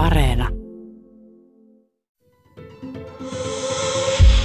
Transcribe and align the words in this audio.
Areena. 0.00 0.48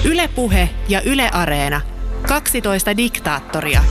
Ylepuhe 0.06 0.70
ja 0.90 1.02
Yle 1.06 1.30
Areena. 1.34 1.82
12 2.28 2.98
diktaattoria. 2.98 3.82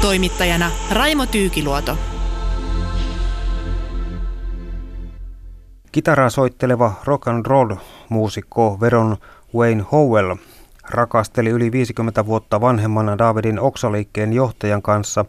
Toimittajana 0.00 0.70
Raimo 0.90 1.26
Tyykiluoto. 1.26 1.98
Kitaraa 5.92 6.30
soitteleva 6.30 6.92
rock 7.04 7.28
and 7.28 7.46
roll 7.46 7.76
muusikko 8.08 8.78
Veron 8.80 9.16
Wayne 9.54 9.84
Howell 9.92 10.36
rakasteli 10.90 11.50
yli 11.50 11.72
50 11.72 12.26
vuotta 12.26 12.60
vanhemmana 12.60 13.18
Davidin 13.18 13.60
oksaliikkeen 13.60 14.32
johtajan 14.32 14.82
kanssa. 14.82 15.24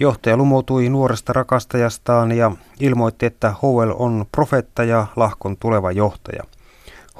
Johtaja 0.00 0.36
lumoutui 0.36 0.88
nuoresta 0.88 1.32
rakastajastaan 1.32 2.32
ja 2.32 2.52
ilmoitti, 2.80 3.26
että 3.26 3.54
Howell 3.62 3.92
on 3.98 4.26
profetta 4.32 4.84
ja 4.84 5.06
lahkon 5.16 5.56
tuleva 5.56 5.92
johtaja. 5.92 6.42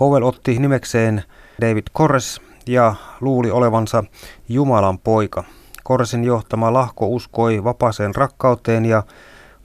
Howell 0.00 0.24
otti 0.24 0.58
nimekseen 0.58 1.22
David 1.60 1.82
Kores 1.92 2.40
ja 2.66 2.94
luuli 3.20 3.50
olevansa 3.50 4.04
Jumalan 4.48 4.98
poika. 4.98 5.44
Koresin 5.84 6.24
johtama 6.24 6.72
lahko 6.72 7.06
uskoi 7.06 7.64
vapaaseen 7.64 8.14
rakkauteen 8.14 8.84
ja 8.84 9.02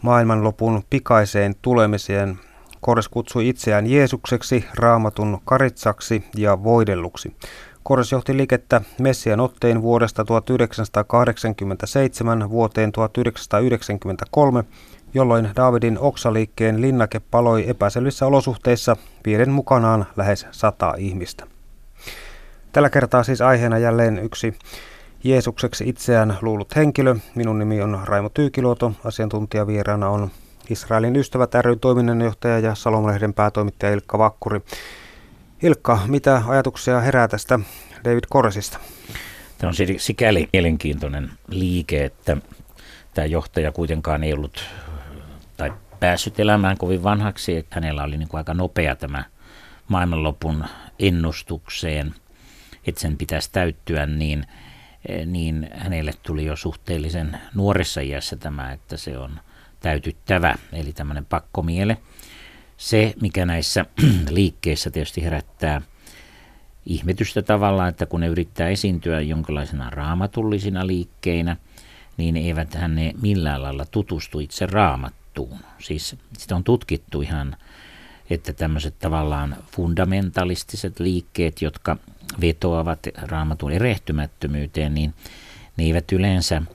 maailmanlopun 0.02 0.84
pikaiseen 0.90 1.56
tulemiseen. 1.62 2.40
Kores 2.82 3.10
kutsui 3.10 3.50
itseään 3.50 3.88
Jeesukseksi, 3.88 4.66
raamatun 4.76 5.40
karitsaksi 5.46 6.24
ja 6.36 6.64
voidelluksi. 6.64 7.36
Kores 7.84 8.12
johti 8.12 8.38
liikettä 8.38 8.82
Messian 9.00 9.40
otteen 9.40 9.82
vuodesta 9.82 10.26
1987 10.26 12.50
vuoteen 12.50 12.92
1993, 12.92 14.64
jolloin 15.14 15.50
Davidin 15.56 16.00
oksaliikkeen 16.00 16.82
linnake 16.82 17.20
paloi 17.20 17.70
epäselvissä 17.70 18.26
olosuhteissa 18.26 18.96
viiden 19.26 19.52
mukanaan 19.52 20.06
lähes 20.18 20.48
sata 20.52 20.94
ihmistä. 20.98 21.48
Tällä 22.72 22.90
kertaa 22.90 23.24
siis 23.24 23.42
aiheena 23.42 23.78
jälleen 23.78 24.20
yksi 24.20 24.54
Jeesukseksi 25.24 25.90
itseään 25.90 26.38
luullut 26.42 26.76
henkilö. 26.76 27.16
Minun 27.36 27.60
nimi 27.60 27.82
on 27.82 28.02
Raimo 28.06 28.30
Tyykiluoto. 28.30 28.94
Asiantuntijavieraana 29.04 30.10
on 30.10 30.32
Israelin 30.70 31.16
ystävät 31.16 31.54
ry 31.62 31.76
toiminnanjohtaja 31.76 32.60
ja 32.60 32.76
Salomalehden 32.76 33.34
päätoimittaja 33.34 33.94
Ilkka 33.94 34.18
Vakkuri. 34.18 34.62
Ilkka, 35.64 36.00
mitä 36.08 36.44
ajatuksia 36.48 37.00
herää 37.00 37.28
tästä 37.28 37.60
David 38.04 38.24
Koresista? 38.30 38.80
Tämä 39.58 39.70
on 39.70 39.74
sikäli 39.98 40.50
mielenkiintoinen 40.54 41.32
liike, 41.48 42.06
että 42.06 42.38
tämä 43.14 43.26
johtaja 43.26 43.72
kuitenkaan 43.72 44.24
ei 44.24 44.34
ollut 44.34 44.64
tai 45.58 45.74
päässyt 46.00 46.40
elämään 46.40 46.78
kovin 46.78 47.04
vanhaksi, 47.04 47.58
että 47.58 47.76
hänellä 47.76 48.04
oli 48.04 48.18
niin 48.18 48.28
kuin 48.28 48.38
aika 48.38 48.54
nopea 48.54 48.96
tämä 48.96 49.24
maailmanlopun 49.88 50.66
ennustukseen, 51.00 52.16
että 52.88 53.02
sen 53.02 53.18
pitäisi 53.18 53.50
täyttyä, 53.52 54.06
niin, 54.06 54.48
niin 55.26 55.70
hänelle 55.74 56.14
tuli 56.24 56.46
jo 56.46 56.56
suhteellisen 56.56 57.38
nuoressa 57.56 58.02
iässä 58.02 58.36
tämä, 58.36 58.72
että 58.72 58.98
se 58.98 59.18
on 59.18 59.40
täytyttävä, 59.80 60.56
eli 60.74 60.94
tämmöinen 60.94 61.26
pakkomiele– 61.26 61.98
se, 62.82 63.14
mikä 63.22 63.46
näissä 63.46 63.86
liikkeissä 64.30 64.92
tietysti 64.92 65.24
herättää 65.24 65.82
ihmetystä 66.86 67.42
tavallaan, 67.42 67.90
että 67.90 68.06
kun 68.06 68.20
ne 68.20 68.28
yrittää 68.28 68.70
esiintyä 68.70 69.22
jonkinlaisena 69.22 69.90
raamatullisina 69.90 70.88
liikkeinä, 70.88 71.58
niin 72.18 72.38
eivät 72.38 72.78
ne 72.88 73.14
millään 73.22 73.64
lailla 73.64 73.86
tutustu 73.86 74.40
itse 74.40 74.66
raamattuun. 74.66 75.60
Siis 75.80 76.16
sitä 76.38 76.56
on 76.56 76.64
tutkittu 76.64 77.22
ihan, 77.22 77.56
että 78.30 78.54
tämmöiset 78.54 79.00
tavallaan 79.00 79.58
fundamentalistiset 79.72 81.00
liikkeet, 81.00 81.62
jotka 81.62 81.98
vetoavat 82.42 83.00
raamatun 83.22 83.72
erehtymättömyyteen, 83.72 84.94
niin 84.94 85.14
ne 85.78 85.84
eivät 85.84 86.12
yleensä– 86.12 86.62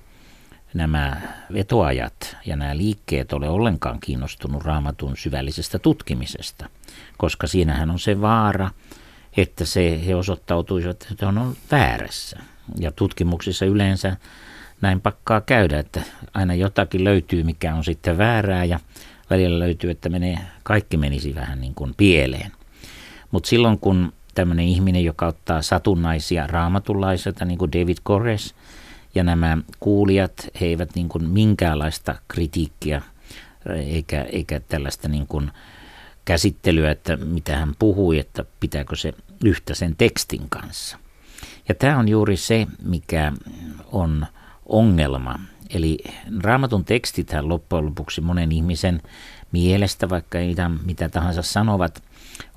nämä 0.74 1.20
vetoajat 1.52 2.36
ja 2.46 2.56
nämä 2.56 2.76
liikkeet 2.76 3.32
ole 3.32 3.48
ollenkaan 3.48 4.00
kiinnostunut 4.00 4.64
raamatun 4.64 5.16
syvällisestä 5.16 5.78
tutkimisesta, 5.78 6.68
koska 7.16 7.46
siinähän 7.46 7.90
on 7.90 7.98
se 7.98 8.20
vaara, 8.20 8.70
että 9.36 9.64
se, 9.64 10.06
he 10.06 10.14
osoittautuisivat, 10.14 11.06
että 11.10 11.28
on 11.28 11.38
ollut 11.38 11.58
väärässä. 11.70 12.38
Ja 12.78 12.92
tutkimuksissa 12.92 13.64
yleensä 13.64 14.16
näin 14.80 15.00
pakkaa 15.00 15.40
käydä, 15.40 15.78
että 15.78 16.02
aina 16.34 16.54
jotakin 16.54 17.04
löytyy, 17.04 17.42
mikä 17.42 17.74
on 17.74 17.84
sitten 17.84 18.18
väärää 18.18 18.64
ja 18.64 18.80
välillä 19.30 19.58
löytyy, 19.58 19.90
että 19.90 20.08
menee, 20.08 20.38
kaikki 20.62 20.96
menisi 20.96 21.34
vähän 21.34 21.60
niin 21.60 21.74
kuin 21.74 21.94
pieleen. 21.96 22.52
Mutta 23.30 23.48
silloin 23.48 23.78
kun 23.78 24.12
tämmöinen 24.34 24.64
ihminen, 24.64 25.04
joka 25.04 25.26
ottaa 25.26 25.62
satunnaisia 25.62 26.46
raamatunlaisilta, 26.46 27.44
niin 27.44 27.58
kuin 27.58 27.72
David 27.72 27.96
Kores, 28.02 28.54
ja 29.16 29.24
nämä 29.24 29.58
kuulijat, 29.80 30.48
he 30.60 30.66
eivät 30.66 30.90
niin 30.94 31.08
kuin 31.08 31.28
minkäänlaista 31.28 32.14
kritiikkiä 32.28 33.02
eikä, 33.74 34.22
eikä 34.22 34.60
tällaista 34.60 35.08
niin 35.08 35.26
kuin 35.26 35.50
käsittelyä, 36.24 36.90
että 36.90 37.16
mitä 37.16 37.56
hän 37.56 37.74
puhui, 37.78 38.18
että 38.18 38.44
pitääkö 38.60 38.96
se 38.96 39.12
yhtä 39.44 39.74
sen 39.74 39.96
tekstin 39.96 40.48
kanssa. 40.48 40.98
Ja 41.68 41.74
tämä 41.74 41.98
on 41.98 42.08
juuri 42.08 42.36
se, 42.36 42.66
mikä 42.82 43.32
on 43.92 44.26
ongelma. 44.66 45.38
Eli 45.70 45.98
raamatun 46.42 46.84
tekstithän 46.84 47.48
loppujen 47.48 47.86
lopuksi 47.86 48.20
monen 48.20 48.52
ihmisen 48.52 49.02
mielestä, 49.52 50.08
vaikka 50.08 50.38
ei 50.38 50.54
mitä, 50.84 51.08
tahansa 51.08 51.42
sanovat, 51.42 52.02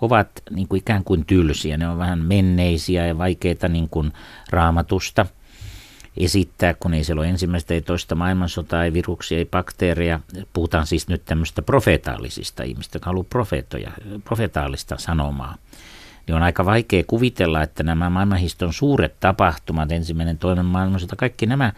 ovat 0.02 0.30
niin 0.52 0.68
kuin 0.68 0.80
ikään 0.80 1.04
kuin 1.04 1.26
tylsiä. 1.26 1.78
Ne 1.78 1.90
on 1.90 1.98
vähän 1.98 2.20
menneisiä 2.20 3.08
ja 3.08 3.18
vaikeita 3.18 3.68
niin 3.68 3.90
kuin 3.90 4.14
raamatusta– 4.50 5.26
esittää, 6.20 6.74
kun 6.74 6.94
ei 6.94 7.04
siellä 7.04 7.20
ole 7.20 7.30
ensimmäistä, 7.30 7.74
ei 7.74 7.82
toista 7.82 8.16
maailmansotaa, 8.16 8.84
ei 8.84 8.94
viruksia, 8.94 9.38
ei 9.38 9.46
bakteereja. 9.46 10.20
Puhutaan 10.54 10.88
siis 10.88 11.08
nyt 11.08 11.26
tämmöistä 11.26 11.62
profetaalisista 11.62 12.64
ihmistä, 12.64 12.96
jotka 12.96 13.10
haluaa 13.10 13.26
profeetoja, 13.30 13.92
profetaalista 14.24 14.98
sanomaa. 14.98 15.56
Niin 16.28 16.36
on 16.36 16.44
aika 16.44 16.66
vaikea 16.66 17.04
kuvitella, 17.08 17.64
että 17.64 17.84
nämä 17.84 18.10
maailmanhiston 18.10 18.74
suuret 18.74 19.20
tapahtumat, 19.20 19.92
ensimmäinen, 19.92 20.38
toinen 20.38 20.66
maailmansota, 20.66 21.16
kaikki 21.16 21.46
nämä 21.46 21.74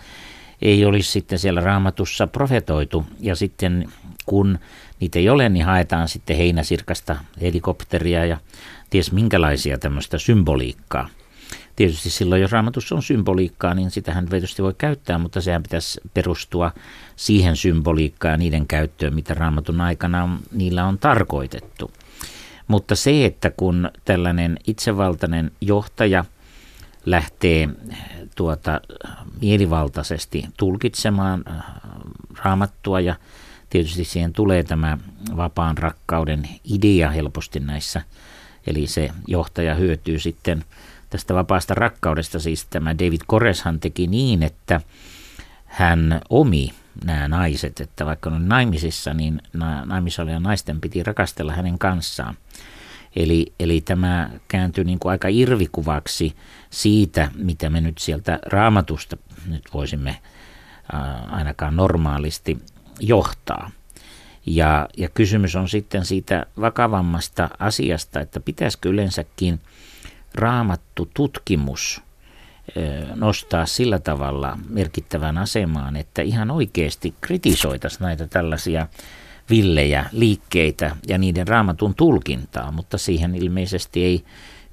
ei 0.61 0.85
olisi 0.85 1.11
sitten 1.11 1.39
siellä 1.39 1.61
raamatussa 1.61 2.27
profetoitu. 2.27 3.05
Ja 3.19 3.35
sitten 3.35 3.89
kun 4.25 4.59
niitä 4.99 5.19
ei 5.19 5.29
ole, 5.29 5.49
niin 5.49 5.65
haetaan 5.65 6.07
sitten 6.07 6.37
heinäsirkasta 6.37 7.15
helikopteria 7.41 8.25
ja 8.25 8.37
ties 8.89 9.11
minkälaisia 9.11 9.77
tämmöistä 9.77 10.17
symboliikkaa– 10.17 11.09
Tietysti 11.81 12.09
silloin, 12.09 12.41
jos 12.41 12.51
raamatussa 12.51 12.95
on 12.95 13.03
symboliikkaa, 13.03 13.73
niin 13.73 13.91
sitähän 13.91 14.25
tietysti 14.25 14.63
voi 14.63 14.73
käyttää, 14.77 15.17
mutta 15.17 15.41
sehän 15.41 15.63
pitäisi 15.63 16.01
perustua 16.13 16.71
siihen 17.15 17.55
symboliikkaan 17.55 18.31
ja 18.31 18.37
niiden 18.37 18.67
käyttöön, 18.67 19.15
mitä 19.15 19.33
raamatun 19.33 19.81
aikana 19.81 20.39
niillä 20.51 20.85
on 20.85 20.97
tarkoitettu. 20.97 21.91
Mutta 22.67 22.95
se, 22.95 23.25
että 23.25 23.51
kun 23.57 23.89
tällainen 24.05 24.57
itsevaltainen 24.67 25.51
johtaja 25.61 26.25
lähtee 27.05 27.69
tuota, 28.35 28.81
mielivaltaisesti 29.41 30.45
tulkitsemaan 30.57 31.43
äh, 31.47 31.63
raamattua 32.43 32.99
ja 32.99 33.15
tietysti 33.69 34.03
siihen 34.03 34.33
tulee 34.33 34.63
tämä 34.63 34.97
vapaan 35.37 35.77
rakkauden 35.77 36.49
idea 36.63 37.09
helposti 37.09 37.59
näissä, 37.59 38.01
eli 38.67 38.87
se 38.87 39.09
johtaja 39.27 39.75
hyötyy 39.75 40.19
sitten– 40.19 40.63
tästä 41.11 41.33
vapaasta 41.33 41.73
rakkaudesta, 41.73 42.39
siis 42.39 42.65
tämä 42.65 42.97
David 42.97 43.21
Koreshan 43.27 43.79
teki 43.79 44.07
niin, 44.07 44.43
että 44.43 44.81
hän 45.65 46.21
omi 46.29 46.71
nämä 47.05 47.27
naiset, 47.27 47.79
että 47.79 48.05
vaikka 48.05 48.29
on 48.29 48.47
naimisissa, 48.47 49.13
niin 49.13 49.41
naimisissa 49.85 50.39
naisten 50.39 50.81
piti 50.81 51.03
rakastella 51.03 51.53
hänen 51.53 51.79
kanssaan. 51.79 52.37
Eli, 53.15 53.53
eli 53.59 53.81
tämä 53.81 54.29
kääntyi 54.47 54.83
niin 54.83 54.99
kuin 54.99 55.11
aika 55.11 55.27
irvikuvaksi 55.27 56.35
siitä, 56.69 57.31
mitä 57.35 57.69
me 57.69 57.81
nyt 57.81 57.97
sieltä 57.97 58.39
raamatusta 58.45 59.17
nyt 59.47 59.63
voisimme 59.73 60.17
ainakaan 61.29 61.75
normaalisti 61.75 62.57
johtaa. 62.99 63.71
Ja, 64.45 64.89
ja 64.97 65.09
kysymys 65.09 65.55
on 65.55 65.69
sitten 65.69 66.05
siitä 66.05 66.45
vakavammasta 66.59 67.49
asiasta, 67.59 68.19
että 68.19 68.39
pitäisikö 68.39 68.89
yleensäkin– 68.89 69.59
raamattu 70.35 71.09
tutkimus 71.13 72.01
nostaa 73.15 73.65
sillä 73.65 73.99
tavalla 73.99 74.57
merkittävän 74.69 75.37
asemaan, 75.37 75.95
että 75.95 76.21
ihan 76.21 76.51
oikeasti 76.51 77.13
kritisoitaisiin 77.21 78.01
näitä 78.01 78.27
tällaisia 78.27 78.87
villejä 79.49 80.05
liikkeitä 80.11 80.95
ja 81.07 81.17
niiden 81.17 81.47
raamatun 81.47 81.95
tulkintaa, 81.95 82.71
mutta 82.71 82.97
siihen 82.97 83.35
ilmeisesti 83.35 84.03
ei 84.03 84.23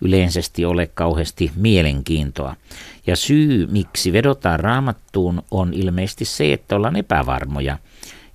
yleisesti 0.00 0.64
ole 0.64 0.86
kauheasti 0.86 1.52
mielenkiintoa. 1.56 2.56
Ja 3.06 3.16
syy, 3.16 3.66
miksi 3.66 4.12
vedotaan 4.12 4.60
raamattuun, 4.60 5.42
on 5.50 5.74
ilmeisesti 5.74 6.24
se, 6.24 6.52
että 6.52 6.76
ollaan 6.76 6.96
epävarmoja. 6.96 7.78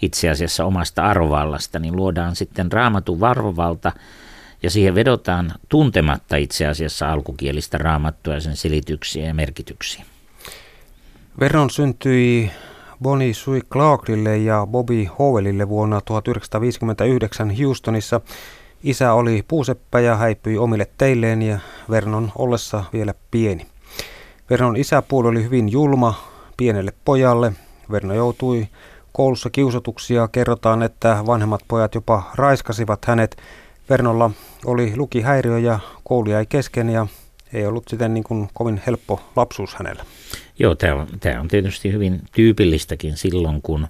itse 0.01 0.29
asiassa 0.29 0.65
omasta 0.65 1.03
arvovallasta, 1.03 1.79
niin 1.79 1.95
luodaan 1.95 2.35
sitten 2.35 2.71
raamatun 2.71 3.23
arvovalta 3.23 3.91
ja 4.63 4.69
siihen 4.69 4.95
vedotaan 4.95 5.51
tuntematta 5.69 6.35
itse 6.35 6.65
asiassa 6.65 7.11
alkukielistä 7.11 7.77
raamattua 7.77 8.33
ja 8.33 8.41
sen 8.41 8.55
selityksiä 8.55 9.27
ja 9.27 9.33
merkityksiä. 9.33 10.05
Vernon 11.39 11.69
syntyi 11.69 12.51
Bonnie 13.01 13.33
Sui 13.33 13.61
Clarkille 13.71 14.37
ja 14.37 14.67
Bobby 14.71 15.07
Howellille 15.19 15.69
vuonna 15.69 16.01
1959 16.01 17.57
Houstonissa. 17.57 18.21
Isä 18.83 19.13
oli 19.13 19.45
puuseppä 19.47 19.99
ja 19.99 20.15
häipyi 20.15 20.57
omille 20.57 20.87
teilleen 20.97 21.41
ja 21.41 21.59
Vernon 21.89 22.31
ollessa 22.35 22.83
vielä 22.93 23.13
pieni. 23.31 23.67
Vernon 24.49 24.77
isäpuoli 24.77 25.27
oli 25.27 25.43
hyvin 25.43 25.71
julma 25.71 26.13
pienelle 26.57 26.93
pojalle. 27.05 27.53
Verno 27.91 28.13
joutui 28.13 28.67
koulussa 29.11 29.49
kiusatuksia. 29.49 30.27
Kerrotaan, 30.27 30.83
että 30.83 31.23
vanhemmat 31.25 31.61
pojat 31.67 31.95
jopa 31.95 32.31
raiskasivat 32.35 33.05
hänet. 33.05 33.37
Vernolla 33.93 34.31
oli 34.65 34.93
lukihäiriö 34.95 35.59
ja 35.59 35.79
koulu 36.03 36.29
jäi 36.29 36.45
kesken 36.45 36.89
ja 36.89 37.07
ei 37.53 37.65
ollut 37.65 37.87
siten 37.87 38.13
niin 38.13 38.23
kuin 38.23 38.49
kovin 38.53 38.81
helppo 38.85 39.21
lapsuus 39.35 39.75
hänellä. 39.75 40.05
Joo, 40.59 40.75
tämä 40.75 40.95
on, 40.95 41.07
tämä 41.19 41.39
on 41.39 41.47
tietysti 41.47 41.91
hyvin 41.91 42.21
tyypillistäkin 42.35 43.17
silloin, 43.17 43.61
kun 43.61 43.87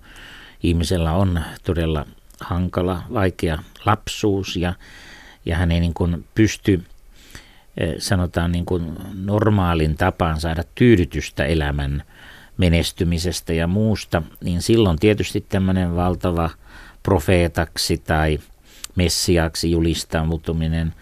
ihmisellä 0.63 1.13
on 1.13 1.41
todella 1.63 2.05
hankala, 2.39 3.03
vaikea 3.13 3.63
lapsuus 3.85 4.55
ja, 4.55 4.73
ja 5.45 5.57
hän 5.57 5.71
ei 5.71 5.79
niin 5.79 5.93
kuin 5.93 6.25
pysty 6.35 6.83
eh, 7.77 7.95
sanotaan 7.97 8.51
niin 8.51 8.65
kuin 8.65 8.91
normaalin 9.13 9.97
tapaan 9.97 10.39
saada 10.39 10.63
tyydytystä 10.75 11.45
elämän 11.45 12.03
menestymisestä 12.57 13.53
ja 13.53 13.67
muusta, 13.67 14.21
niin 14.43 14.61
silloin 14.61 14.99
tietysti 14.99 15.45
tämmöinen 15.49 15.95
valtava 15.95 16.49
profeetaksi 17.03 17.97
tai 17.97 18.39
messiaksi 18.95 19.71
julistautuminen, 19.71 20.93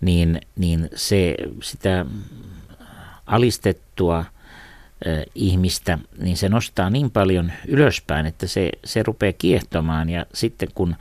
niin, 0.00 0.40
niin 0.56 0.88
se 0.94 1.34
sitä 1.62 2.06
alistettua– 3.26 4.24
ihmistä, 5.34 5.98
niin 6.18 6.36
se 6.36 6.48
nostaa 6.48 6.90
niin 6.90 7.10
paljon 7.10 7.52
ylöspäin, 7.68 8.26
että 8.26 8.46
se, 8.46 8.70
se 8.84 9.02
rupeaa 9.02 9.32
kiehtomaan 9.32 10.10
ja 10.10 10.26
sitten 10.34 10.68
kun 10.74 10.96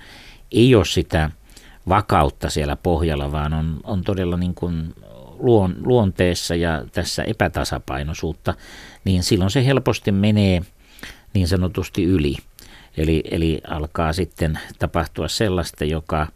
ei 0.51 0.75
ole 0.75 0.85
sitä 0.85 1.29
vakautta 1.89 2.49
siellä 2.49 2.75
pohjalla, 2.75 3.31
vaan 3.31 3.53
on, 3.53 3.79
on 3.83 4.03
todella 4.03 4.37
niin 4.37 4.55
kuin 4.55 4.95
luon, 5.39 5.75
luonteessa 5.83 6.55
ja 6.55 6.85
tässä 6.91 7.23
epätasapainoisuutta, 7.23 8.53
niin 9.05 9.23
silloin 9.23 9.51
se 9.51 9.65
helposti 9.65 10.11
menee 10.11 10.61
niin 11.33 11.47
sanotusti 11.47 12.03
yli. 12.03 12.35
Eli, 12.97 13.23
eli 13.31 13.61
alkaa 13.67 14.13
sitten 14.13 14.59
tapahtua 14.79 15.27
sellaista, 15.27 15.85
joka, 15.85 16.27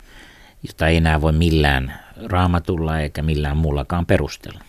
jota 0.67 0.87
ei 0.87 0.97
enää 0.97 1.21
voi 1.21 1.31
millään 1.31 1.93
raamatulla 2.25 2.99
eikä 2.99 3.21
millään 3.21 3.57
muullakaan 3.57 4.05
perustella. 4.05 4.59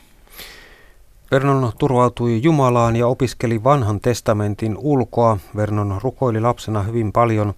Vernon 1.30 1.72
turvautui 1.78 2.40
Jumalaan 2.42 2.96
ja 2.96 3.06
opiskeli 3.06 3.64
vanhan 3.64 4.00
testamentin 4.00 4.76
ulkoa. 4.78 5.38
Vernon 5.56 6.00
rukoili 6.02 6.40
lapsena 6.40 6.82
hyvin 6.82 7.12
paljon, 7.12 7.54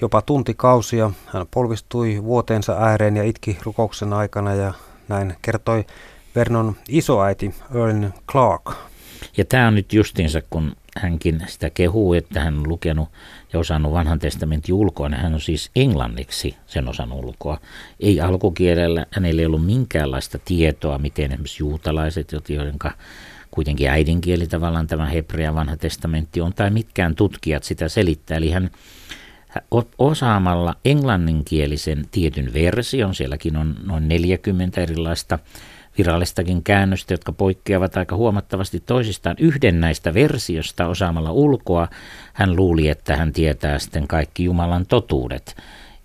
jopa 0.00 0.22
tuntikausia. 0.22 1.10
Hän 1.26 1.46
polvistui 1.50 2.22
vuoteensa 2.24 2.72
ääreen 2.72 3.16
ja 3.16 3.22
itki 3.22 3.58
rukouksen 3.62 4.12
aikana 4.12 4.54
ja 4.54 4.74
näin 5.08 5.34
kertoi 5.42 5.84
Vernon 6.34 6.76
isoäiti 6.88 7.54
Earl 7.74 8.04
Clark. 8.30 8.70
Ja 9.36 9.44
tämä 9.44 9.68
on 9.68 9.74
nyt 9.74 9.92
justiinsa, 9.92 10.42
kun 10.50 10.76
hänkin 10.96 11.42
sitä 11.46 11.70
kehuu, 11.70 12.14
että 12.14 12.40
hän 12.40 12.58
on 12.58 12.68
lukenut 12.68 13.08
ja 13.52 13.58
osannut 13.58 13.92
vanhan 13.92 14.18
testamentin 14.18 14.74
ulkoa, 14.74 15.08
niin 15.08 15.20
hän 15.20 15.34
on 15.34 15.40
siis 15.40 15.70
englanniksi 15.76 16.56
sen 16.66 16.88
osan 16.88 17.12
ulkoa. 17.12 17.60
Ei 18.00 18.20
alkukielellä, 18.20 19.06
hänellä 19.10 19.40
ei 19.40 19.46
ollut 19.46 19.66
minkäänlaista 19.66 20.38
tietoa, 20.44 20.98
miten 20.98 21.32
esimerkiksi 21.32 21.62
juutalaiset, 21.62 22.32
joiden 22.48 22.78
kuitenkin 23.50 23.88
äidinkieli 23.88 24.46
tavallaan 24.46 24.86
tämä 24.86 25.06
hebrea 25.06 25.54
vanha 25.54 25.76
testamentti 25.76 26.40
on, 26.40 26.54
tai 26.54 26.70
mitkään 26.70 27.14
tutkijat 27.14 27.64
sitä 27.64 27.88
selittää. 27.88 28.36
Eli 28.36 28.50
hän 28.50 28.70
osaamalla 29.98 30.74
englanninkielisen 30.84 32.04
tietyn 32.10 32.52
version, 32.52 33.14
sielläkin 33.14 33.56
on 33.56 33.76
noin 33.84 34.08
40 34.08 34.80
erilaista 34.80 35.38
virallistakin 36.00 36.62
käännöstä, 36.62 37.14
jotka 37.14 37.32
poikkeavat 37.32 37.96
aika 37.96 38.16
huomattavasti 38.16 38.80
toisistaan. 38.80 39.36
Yhden 39.38 39.80
näistä 39.80 40.14
versiosta 40.14 40.86
osaamalla 40.86 41.32
ulkoa 41.32 41.88
hän 42.32 42.56
luuli, 42.56 42.88
että 42.88 43.16
hän 43.16 43.32
tietää 43.32 43.78
sitten 43.78 44.08
kaikki 44.08 44.44
Jumalan 44.44 44.86
totuudet 44.86 45.56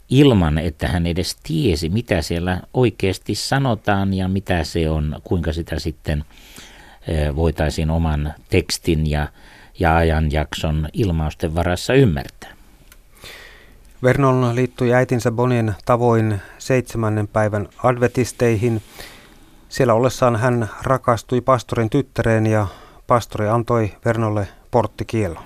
ilman, 0.09 0.57
että 0.57 0.87
hän 0.87 1.05
edes 1.05 1.35
tiesi, 1.35 1.89
mitä 1.89 2.21
siellä 2.21 2.61
oikeasti 2.73 3.35
sanotaan 3.35 4.13
ja 4.13 4.27
mitä 4.27 4.63
se 4.63 4.89
on, 4.89 5.21
kuinka 5.23 5.53
sitä 5.53 5.79
sitten 5.79 6.25
voitaisiin 7.35 7.89
oman 7.89 8.33
tekstin 8.49 9.09
ja, 9.09 9.27
ja 9.79 9.95
ajanjakson 9.95 10.89
ilmausten 10.93 11.55
varassa 11.55 11.93
ymmärtää. 11.93 12.53
Vernon 14.03 14.55
liittyi 14.55 14.93
äitinsä 14.93 15.31
Bonien 15.31 15.75
tavoin 15.85 16.41
seitsemännen 16.57 17.27
päivän 17.27 17.67
adventisteihin– 17.83 18.81
siellä 19.75 19.93
ollessaan 19.93 20.35
hän 20.35 20.69
rakastui 20.81 21.41
pastorin 21.41 21.89
tyttäreen 21.89 22.47
ja 22.47 22.67
pastori 23.07 23.47
antoi 23.47 23.91
Vernolle 24.05 24.47
porttikielon. 24.71 25.43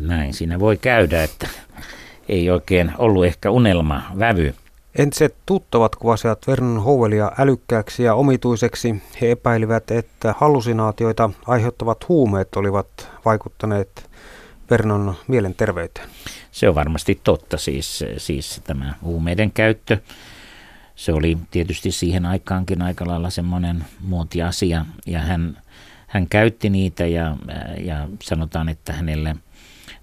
Näin 0.00 0.34
siinä 0.34 0.60
voi 0.60 0.76
käydä, 0.76 1.22
että 1.22 1.48
ei 2.28 2.50
oikein 2.50 2.92
ollut 2.98 3.24
ehkä 3.24 3.50
unelma 3.50 4.02
vävy. 4.18 4.54
Entiset 4.98 5.34
tuttavat 5.46 5.96
kuvasivat 5.96 6.46
Vernon 6.46 6.82
Howelia 6.82 7.32
älykkääksi 7.38 8.02
ja 8.02 8.14
omituiseksi. 8.14 9.02
He 9.20 9.30
epäilivät, 9.30 9.90
että 9.90 10.34
hallusinaatioita 10.38 11.30
aiheuttavat 11.46 12.08
huumeet 12.08 12.56
olivat 12.56 12.88
vaikuttaneet 13.24 14.10
Vernon 14.70 15.14
mielenterveyteen. 15.28 16.08
Se 16.50 16.68
on 16.68 16.74
varmasti 16.74 17.20
totta, 17.24 17.56
siis, 17.56 18.04
siis 18.16 18.60
tämä 18.64 18.94
huumeiden 19.02 19.50
käyttö 19.50 19.98
se 20.98 21.12
oli 21.12 21.38
tietysti 21.50 21.92
siihen 21.92 22.26
aikaankin 22.26 22.82
aika 22.82 23.06
lailla 23.06 23.30
semmoinen 23.30 23.84
muotiasia 24.00 24.86
ja 25.06 25.18
hän, 25.18 25.62
hän 26.06 26.26
käytti 26.28 26.70
niitä 26.70 27.06
ja, 27.06 27.36
ja 27.84 28.08
sanotaan, 28.22 28.68
että 28.68 28.92
hänelle 28.92 29.36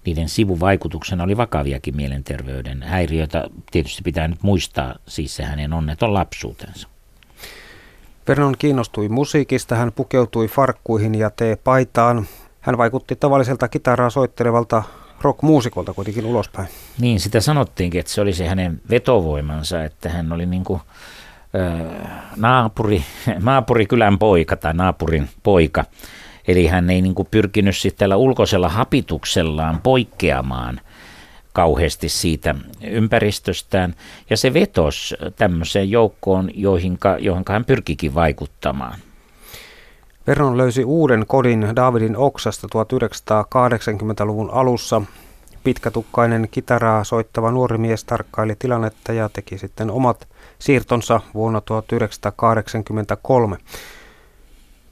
niiden 0.06 0.28
sivuvaikutuksena 0.28 1.24
oli 1.24 1.36
vakaviakin 1.36 1.96
mielenterveyden 1.96 2.82
häiriöitä. 2.82 3.48
Tietysti 3.70 4.02
pitää 4.02 4.28
nyt 4.28 4.42
muistaa 4.42 4.94
siis 5.06 5.36
se 5.36 5.42
hänen 5.42 5.72
onneton 5.72 6.14
lapsuutensa. 6.14 6.88
Vernon 8.28 8.54
kiinnostui 8.58 9.08
musiikista, 9.08 9.76
hän 9.76 9.92
pukeutui 9.92 10.48
farkkuihin 10.48 11.14
ja 11.14 11.30
tee 11.30 11.56
paitaan. 11.56 12.26
Hän 12.60 12.78
vaikutti 12.78 13.16
tavalliselta 13.16 13.68
kitaraa 13.68 14.10
soittelevalta 14.10 14.82
rockmuusikolta 15.20 15.94
kuitenkin 15.94 16.26
ulospäin. 16.26 16.68
Niin, 17.00 17.20
sitä 17.20 17.40
sanottiinkin, 17.40 18.00
että 18.00 18.12
se 18.12 18.20
oli 18.20 18.32
se 18.32 18.48
hänen 18.48 18.80
vetovoimansa, 18.90 19.84
että 19.84 20.08
hän 20.08 20.32
oli 20.32 20.46
niin 20.46 20.64
kuin, 20.64 20.80
naapuri, 22.36 23.04
naapurikylän 23.44 24.18
poika 24.18 24.56
tai 24.56 24.74
naapurin 24.74 25.28
poika. 25.42 25.84
Eli 26.48 26.66
hän 26.66 26.90
ei 26.90 27.02
niin 27.02 27.14
kuin 27.14 27.28
pyrkinyt 27.30 27.76
sitten 27.76 27.98
tällä 27.98 28.16
ulkoisella 28.16 28.68
hapituksellaan 28.68 29.80
poikkeamaan 29.82 30.80
kauheasti 31.52 32.08
siitä 32.08 32.54
ympäristöstään. 32.82 33.94
Ja 34.30 34.36
se 34.36 34.54
vetos 34.54 35.14
tämmöiseen 35.36 35.90
joukkoon, 35.90 36.50
johonka 37.20 37.52
hän 37.52 37.64
pyrkikin 37.64 38.14
vaikuttamaan. 38.14 38.98
Vernon 40.26 40.56
löysi 40.56 40.84
uuden 40.84 41.24
kodin 41.26 41.72
Davidin 41.76 42.16
oksasta 42.16 42.68
1980-luvun 42.74 44.50
alussa. 44.50 45.02
Pitkätukkainen 45.64 46.48
kitaraa 46.50 47.04
soittava 47.04 47.50
nuori 47.50 47.78
mies 47.78 48.04
tarkkaili 48.04 48.56
tilannetta 48.58 49.12
ja 49.12 49.28
teki 49.28 49.58
sitten 49.58 49.90
omat 49.90 50.28
siirtonsa 50.58 51.20
vuonna 51.34 51.60
1983. 51.60 53.56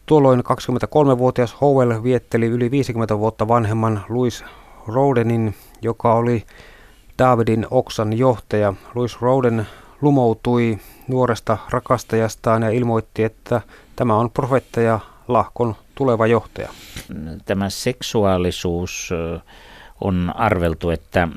Tuolloin 0.06 0.40
23-vuotias 0.40 1.60
Howell 1.60 2.02
vietteli 2.02 2.46
yli 2.46 2.70
50 2.70 3.18
vuotta 3.18 3.48
vanhemman 3.48 4.04
Louis 4.08 4.44
Rodenin, 4.86 5.54
joka 5.82 6.14
oli 6.14 6.44
Davidin 7.18 7.66
oksan 7.70 8.18
johtaja. 8.18 8.74
Louis 8.94 9.20
Roden 9.20 9.66
lumoutui 10.00 10.78
nuoresta 11.08 11.58
rakastajastaan 11.70 12.62
ja 12.62 12.70
ilmoitti, 12.70 13.24
että 13.24 13.60
tämä 13.96 14.16
on 14.16 14.30
profeettaja 14.30 15.00
lahkon 15.28 15.76
tuleva 15.94 16.26
johtaja? 16.26 16.68
Tämä 17.44 17.70
seksuaalisuus 17.70 19.10
on 20.00 20.32
arveltu, 20.36 20.90
että, 20.90 21.28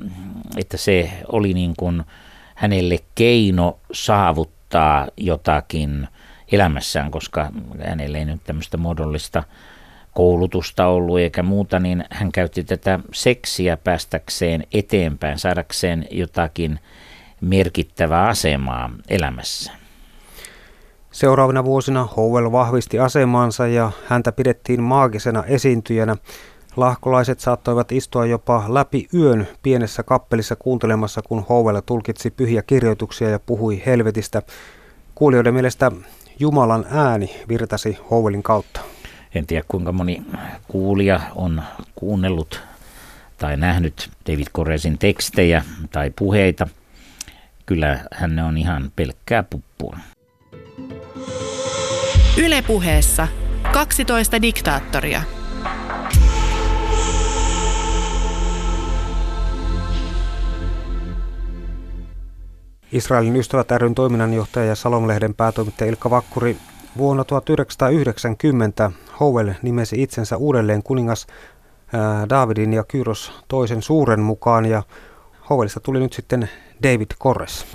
että 0.58 0.78
se 0.78 1.12
oli 1.32 1.54
niin 1.54 1.74
kuin 1.78 2.04
hänelle 2.56 2.98
keino 3.16 3.80
saavuttaa 3.92 5.08
jotakin 5.18 6.08
elämässään, 6.52 7.12
koska 7.12 7.52
hänelle 7.86 8.18
ei 8.18 8.26
nyt 8.26 8.44
tämmöistä 8.44 8.78
muodollista 8.78 9.44
koulutusta 10.14 10.88
ollut 10.88 11.20
eikä 11.20 11.44
muuta, 11.44 11.80
niin 11.80 12.06
hän 12.10 12.32
käytti 12.32 12.64
tätä 12.64 13.00
seksiä 13.14 13.78
päästäkseen 13.78 14.64
eteenpäin, 14.74 15.40
saadakseen 15.40 16.08
jotakin 16.12 16.80
merkittävää 17.42 18.28
asemaa 18.28 18.90
elämässä. 19.10 19.72
Seuraavina 21.18 21.64
vuosina 21.64 22.08
Howell 22.18 22.52
vahvisti 22.52 23.00
asemansa 23.00 23.68
ja 23.68 23.92
häntä 24.06 24.32
pidettiin 24.32 24.84
maagisena 24.84 25.44
esiintyjänä. 25.44 26.16
Lahkolaiset 26.76 27.40
saattoivat 27.40 27.92
istua 27.92 28.26
jopa 28.26 28.66
läpi 28.68 29.08
yön 29.14 29.48
pienessä 29.64 30.04
kappelissa 30.04 30.56
kuuntelemassa, 30.56 31.22
kun 31.22 31.46
Howell 31.50 31.80
tulkitsi 31.86 32.32
pyhiä 32.32 32.62
kirjoituksia 32.62 33.30
ja 33.30 33.40
puhui 33.40 33.84
helvetistä. 33.86 34.42
Kuulijoiden 35.16 35.54
mielestä 35.54 35.92
Jumalan 36.40 36.86
ääni 36.90 37.36
virtasi 37.50 37.98
Howellin 38.12 38.44
kautta. 38.44 38.82
En 39.36 39.46
tiedä 39.46 39.66
kuinka 39.68 39.92
moni 39.92 40.24
kuulija 40.68 41.20
on 41.36 41.62
kuunnellut 41.96 42.64
tai 43.38 43.58
nähnyt 43.58 44.10
David 44.32 44.48
Koresin 44.52 44.98
tekstejä 44.98 45.64
tai 45.92 46.12
puheita. 46.16 46.68
Kyllä 47.66 48.00
hän 48.12 48.40
on 48.40 48.58
ihan 48.58 48.92
pelkkää 48.96 49.44
puppua. 49.44 49.98
Ylepuheessa 52.38 53.28
12 53.74 54.42
diktaattoria. 54.42 55.22
Israelin 62.92 63.36
ystävät 63.36 63.72
ryn 63.72 63.96
toiminnanjohtaja 63.96 64.66
ja 64.66 64.76
Salomlehden 64.76 65.36
päätoimittaja 65.36 65.90
Ilkka 65.90 66.10
Vakkuri 66.10 66.58
Vuonna 66.98 67.24
1990 67.24 68.92
Howell 69.20 69.50
nimesi 69.62 70.04
itsensä 70.04 70.38
uudelleen 70.38 70.84
kuningas 70.84 71.28
Davidin 72.30 72.74
ja 72.74 72.84
Kyros 72.84 73.32
toisen 73.48 73.82
suuren 73.82 74.22
mukaan 74.22 74.66
ja 74.66 74.84
Howellista 75.50 75.80
tuli 75.80 76.00
nyt 76.00 76.14
sitten 76.14 76.50
David 76.84 77.12
Korres. 77.20 77.66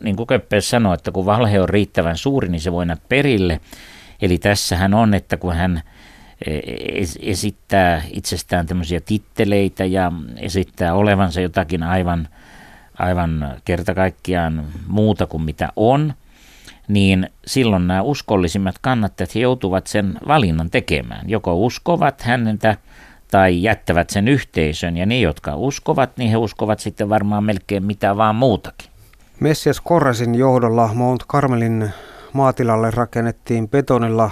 Niin 0.00 0.16
kuin 0.16 0.26
Köppes 0.26 0.70
sanoi, 0.70 0.94
että 0.94 1.12
kun 1.12 1.26
valhe 1.26 1.60
on 1.60 1.68
riittävän 1.68 2.16
suuri, 2.16 2.48
niin 2.48 2.60
se 2.60 2.72
voi 2.72 2.86
perille. 3.08 3.60
Eli 4.22 4.38
tässähän 4.38 4.94
on, 4.94 5.14
että 5.14 5.36
kun 5.36 5.54
hän 5.54 5.82
e, 6.46 6.60
esittää 7.20 8.02
itsestään 8.12 8.66
tämmöisiä 8.66 9.00
titteleitä 9.00 9.84
ja 9.84 10.12
esittää 10.36 10.94
olevansa 10.94 11.40
jotakin 11.40 11.82
aivan, 11.82 12.28
aivan 12.98 13.56
kerta 13.64 13.94
kaikkiaan 13.94 14.64
muuta 14.86 15.26
kuin 15.26 15.42
mitä 15.42 15.68
on, 15.76 16.14
niin 16.88 17.30
silloin 17.46 17.86
nämä 17.86 18.02
uskollisimmat 18.02 18.74
kannattajat 18.80 19.34
joutuvat 19.34 19.86
sen 19.86 20.18
valinnan 20.28 20.70
tekemään. 20.70 21.30
Joko 21.30 21.54
uskovat 21.54 22.22
hänentä 22.22 22.76
tai 23.30 23.62
jättävät 23.62 24.10
sen 24.10 24.28
yhteisön, 24.28 24.96
ja 24.96 25.06
ne, 25.06 25.20
jotka 25.20 25.56
uskovat, 25.56 26.16
niin 26.16 26.30
he 26.30 26.36
uskovat 26.36 26.80
sitten 26.80 27.08
varmaan 27.08 27.44
melkein 27.44 27.84
mitä 27.84 28.16
vaan 28.16 28.34
muutakin. 28.34 28.90
Messias 29.40 29.80
Korrasin 29.80 30.34
johdolla 30.34 30.90
Mount 30.94 31.22
Carmelin 31.26 31.92
maatilalle 32.32 32.90
rakennettiin 32.90 33.68
betonilla 33.68 34.30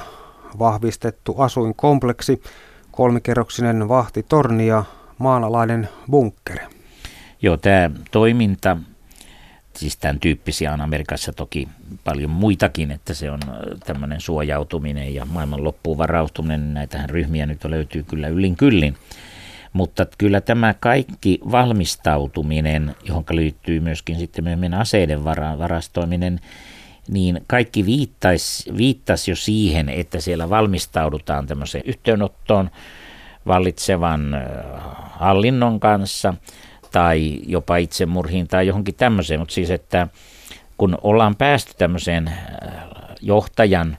vahvistettu 0.58 1.34
asuinkompleksi, 1.38 2.42
kolmikerroksinen 2.90 3.88
vahtitorni 3.88 4.66
ja 4.66 4.84
maanalainen 5.18 5.88
bunkkeri. 6.10 6.64
Joo, 7.42 7.56
tämä 7.56 7.90
toiminta 8.10 8.76
siis 9.76 9.96
tämän 9.96 10.20
tyyppisiä 10.20 10.72
on 10.72 10.80
Amerikassa 10.80 11.32
toki 11.32 11.68
paljon 12.04 12.30
muitakin, 12.30 12.90
että 12.90 13.14
se 13.14 13.30
on 13.30 13.40
tämmöinen 13.86 14.20
suojautuminen 14.20 15.14
ja 15.14 15.24
maailman 15.24 15.64
loppuun 15.64 15.98
varautuminen. 15.98 16.74
Näitähän 16.74 17.10
ryhmiä 17.10 17.46
nyt 17.46 17.64
löytyy 17.64 18.02
kyllä 18.02 18.28
yllin 18.28 18.56
kyllin. 18.56 18.96
Mutta 19.72 20.06
kyllä 20.18 20.40
tämä 20.40 20.74
kaikki 20.80 21.40
valmistautuminen, 21.52 22.94
johon 23.04 23.24
liittyy 23.30 23.80
myöskin 23.80 24.18
sitten 24.18 24.44
myöhemmin 24.44 24.74
aseiden 24.74 25.24
varastoiminen, 25.24 26.40
niin 27.10 27.40
kaikki 27.46 27.86
viittaisi, 27.86 28.76
viittasi 28.76 29.30
jo 29.30 29.36
siihen, 29.36 29.88
että 29.88 30.20
siellä 30.20 30.50
valmistaudutaan 30.50 31.46
tämmöiseen 31.46 31.84
yhteenottoon 31.86 32.70
vallitsevan 33.46 34.36
hallinnon 35.18 35.80
kanssa– 35.80 36.34
tai 36.92 37.40
jopa 37.46 37.76
itsemurhiin 37.76 38.48
tai 38.48 38.66
johonkin 38.66 38.94
tämmöiseen, 38.94 39.40
mutta 39.40 39.54
siis 39.54 39.70
että 39.70 40.08
kun 40.76 40.98
ollaan 41.02 41.36
päästy 41.36 41.72
tämmöiseen 41.78 42.32
johtajan 43.20 43.96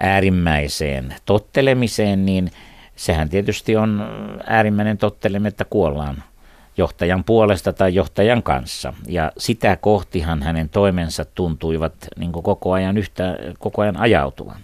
äärimmäiseen 0.00 1.14
tottelemiseen, 1.24 2.26
niin 2.26 2.50
sehän 2.96 3.28
tietysti 3.28 3.76
on 3.76 4.04
äärimmäinen 4.46 4.98
tottelemme, 4.98 5.48
että 5.48 5.64
kuollaan 5.64 6.22
johtajan 6.76 7.24
puolesta 7.24 7.72
tai 7.72 7.94
johtajan 7.94 8.42
kanssa. 8.42 8.92
Ja 9.06 9.32
sitä 9.38 9.76
kohtihan 9.76 10.42
hänen 10.42 10.68
toimensa 10.68 11.24
tuntuivat 11.24 11.94
niin 12.18 12.32
koko 12.32 12.72
ajan 12.72 12.98
yhtä, 12.98 13.36
koko 13.58 13.82
ajan 13.82 13.96
ajautuvan. 13.96 14.56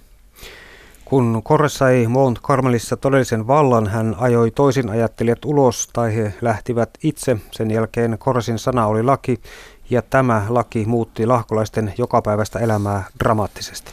Kun 1.05 1.40
Korres 1.45 1.75
sai 1.75 2.07
Mount 2.07 2.40
Carmelissa 2.40 2.97
todellisen 2.97 3.47
vallan, 3.47 3.87
hän 3.87 4.17
ajoi 4.19 4.50
toisin 4.50 4.90
ajattelijat 4.90 5.45
ulos 5.45 5.88
tai 5.93 6.17
he 6.17 6.35
lähtivät 6.43 6.90
itse. 7.02 7.37
Sen 7.50 7.71
jälkeen 7.71 8.19
Korresin 8.19 8.59
sana 8.59 8.87
oli 8.87 9.02
laki 9.02 9.40
ja 9.90 10.02
tämä 10.02 10.47
laki 10.49 10.85
muutti 10.87 11.26
lahkolaisten 11.26 11.95
jokapäiväistä 11.99 12.59
elämää 12.59 13.05
dramaattisesti. 13.19 13.90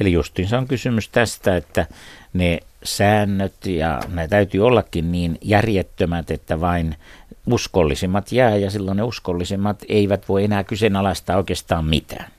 Eli 0.00 0.12
justiinsa 0.12 0.58
on 0.58 0.68
kysymys 0.68 1.08
tästä, 1.08 1.56
että 1.56 1.86
ne 2.32 2.60
säännöt 2.84 3.66
ja 3.66 4.00
ne 4.08 4.28
täytyy 4.28 4.66
ollakin 4.66 5.12
niin 5.12 5.38
järjettömät, 5.42 6.30
että 6.30 6.60
vain 6.60 6.96
uskollisimmat 7.46 8.32
jää 8.32 8.56
ja 8.56 8.70
silloin 8.70 8.96
ne 8.96 9.02
uskollisimmat 9.02 9.82
eivät 9.88 10.28
voi 10.28 10.44
enää 10.44 10.64
kyseenalaistaa 10.64 11.36
oikeastaan 11.36 11.84
mitään. 11.84 12.30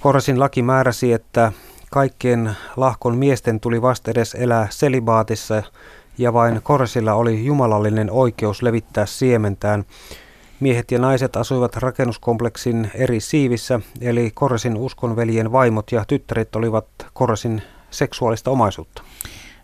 Korresin 0.00 0.40
laki 0.40 0.62
määräsi, 0.62 1.12
että 1.12 1.52
Kaikkien 1.90 2.56
lahkon 2.76 3.16
miesten 3.16 3.60
tuli 3.60 3.82
vasta 3.82 4.10
edes 4.10 4.34
elää 4.34 4.66
selibaatissa 4.70 5.62
ja 6.18 6.32
vain 6.32 6.62
Korsilla 6.62 7.14
oli 7.14 7.44
jumalallinen 7.44 8.10
oikeus 8.10 8.62
levittää 8.62 9.06
siementään. 9.06 9.84
Miehet 10.60 10.90
ja 10.90 10.98
naiset 10.98 11.36
asuivat 11.36 11.76
rakennuskompleksin 11.76 12.90
eri 12.94 13.20
siivissä, 13.20 13.80
eli 14.00 14.30
Korsin 14.34 14.76
uskonveljen 14.76 15.52
vaimot 15.52 15.92
ja 15.92 16.04
tyttäret 16.08 16.56
olivat 16.56 16.86
Korsin 17.12 17.62
seksuaalista 17.90 18.50
omaisuutta. 18.50 19.02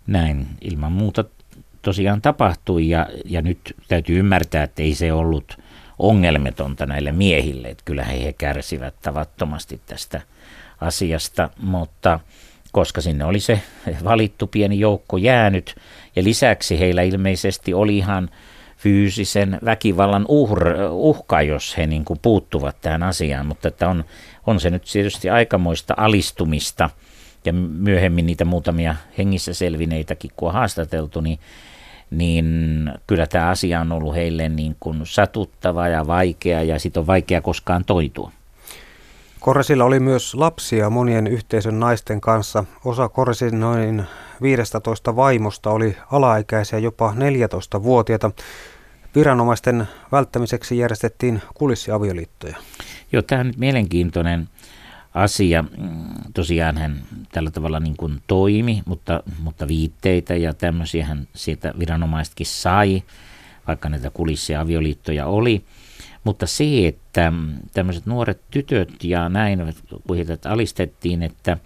Näin 0.06 0.46
ilman 0.60 0.92
muuta 0.92 1.24
tosiaan 1.82 2.22
tapahtui 2.22 2.88
ja, 2.88 3.06
ja 3.24 3.42
nyt 3.42 3.76
täytyy 3.88 4.18
ymmärtää, 4.18 4.62
että 4.62 4.82
ei 4.82 4.94
se 4.94 5.12
ollut 5.12 5.58
ongelmetonta 5.98 6.86
näille 6.86 7.12
miehille, 7.12 7.68
että 7.68 7.82
kyllä 7.84 8.04
he, 8.04 8.24
he 8.24 8.32
kärsivät 8.32 8.94
tavattomasti 9.02 9.80
tästä 9.86 10.20
asiasta, 10.80 11.50
mutta 11.60 12.20
koska 12.72 13.00
sinne 13.00 13.24
oli 13.24 13.40
se 13.40 13.62
valittu 14.04 14.46
pieni 14.46 14.80
joukko 14.80 15.16
jäänyt 15.16 15.76
ja 16.16 16.24
lisäksi 16.24 16.78
heillä 16.78 17.02
ilmeisesti 17.02 17.74
oli 17.74 17.98
ihan 17.98 18.30
fyysisen 18.76 19.58
väkivallan 19.64 20.24
uhr, 20.28 20.64
uhka, 20.90 21.42
jos 21.42 21.76
he 21.76 21.86
niin 21.86 22.04
kuin 22.04 22.18
puuttuvat 22.22 22.80
tähän 22.80 23.02
asiaan, 23.02 23.46
mutta 23.46 23.68
että 23.68 23.88
on, 23.88 24.04
on 24.46 24.60
se 24.60 24.70
nyt 24.70 24.82
tietysti 24.92 25.30
aikamoista 25.30 25.94
alistumista 25.96 26.90
ja 27.44 27.52
myöhemmin 27.52 28.26
niitä 28.26 28.44
muutamia 28.44 28.94
hengissä 29.18 29.54
selvineitäkin, 29.54 30.30
kun 30.36 30.48
on 30.48 30.54
haastateltu, 30.54 31.20
niin, 31.20 31.38
niin 32.12 32.46
kyllä 33.06 33.26
tämä 33.26 33.48
asia 33.48 33.80
on 33.80 33.92
ollut 33.92 34.14
heille 34.14 34.48
niin 34.48 34.76
kuin 34.80 35.00
satuttava 35.04 35.88
ja 35.88 36.06
vaikea 36.06 36.62
ja 36.62 36.78
sitten 36.78 37.00
on 37.00 37.06
vaikea 37.06 37.40
koskaan 37.40 37.84
toitua. 37.84 38.32
Koresilla 39.40 39.84
oli 39.84 40.00
myös 40.00 40.34
lapsia 40.34 40.90
monien 40.90 41.26
yhteisön 41.26 41.80
naisten 41.80 42.20
kanssa. 42.20 42.64
Osa 42.84 43.08
Koresin 43.08 43.60
noin 43.60 44.02
15 44.42 45.16
vaimosta 45.16 45.70
oli 45.70 45.96
alaikäisiä 46.12 46.78
jopa 46.78 47.14
14-vuotiaita. 47.16 48.30
Viranomaisten 49.14 49.88
välttämiseksi 50.12 50.78
järjestettiin 50.78 51.42
kulissiavioliittoja. 51.54 52.56
Joo, 53.12 53.22
tämä 53.22 53.40
on 53.40 53.46
nyt 53.46 53.56
mielenkiintoinen 53.56 54.48
asia. 55.14 55.64
Tosiaan 56.34 56.78
hän 56.78 57.02
tällä 57.32 57.50
tavalla 57.50 57.80
niin 57.80 57.96
kuin 57.96 58.22
toimi, 58.26 58.82
mutta, 58.86 59.22
mutta 59.42 59.68
viitteitä 59.68 60.34
ja 60.36 60.54
tämmöisiä 60.54 61.04
hän 61.06 61.28
sieltä 61.34 61.74
viranomaisetkin 61.78 62.46
sai, 62.46 63.02
vaikka 63.66 63.88
näitä 63.88 64.10
kulissiavioliittoja 64.10 65.26
oli. 65.26 65.64
Mutta 66.24 66.46
se, 66.46 66.86
että 66.86 67.32
tämmöiset 67.72 68.06
nuoret 68.06 68.40
tytöt 68.50 69.04
ja 69.04 69.28
näin, 69.28 69.74
kun 70.06 70.16
heitä 70.16 70.38
alistettiin, 70.44 71.22
että, 71.22 71.56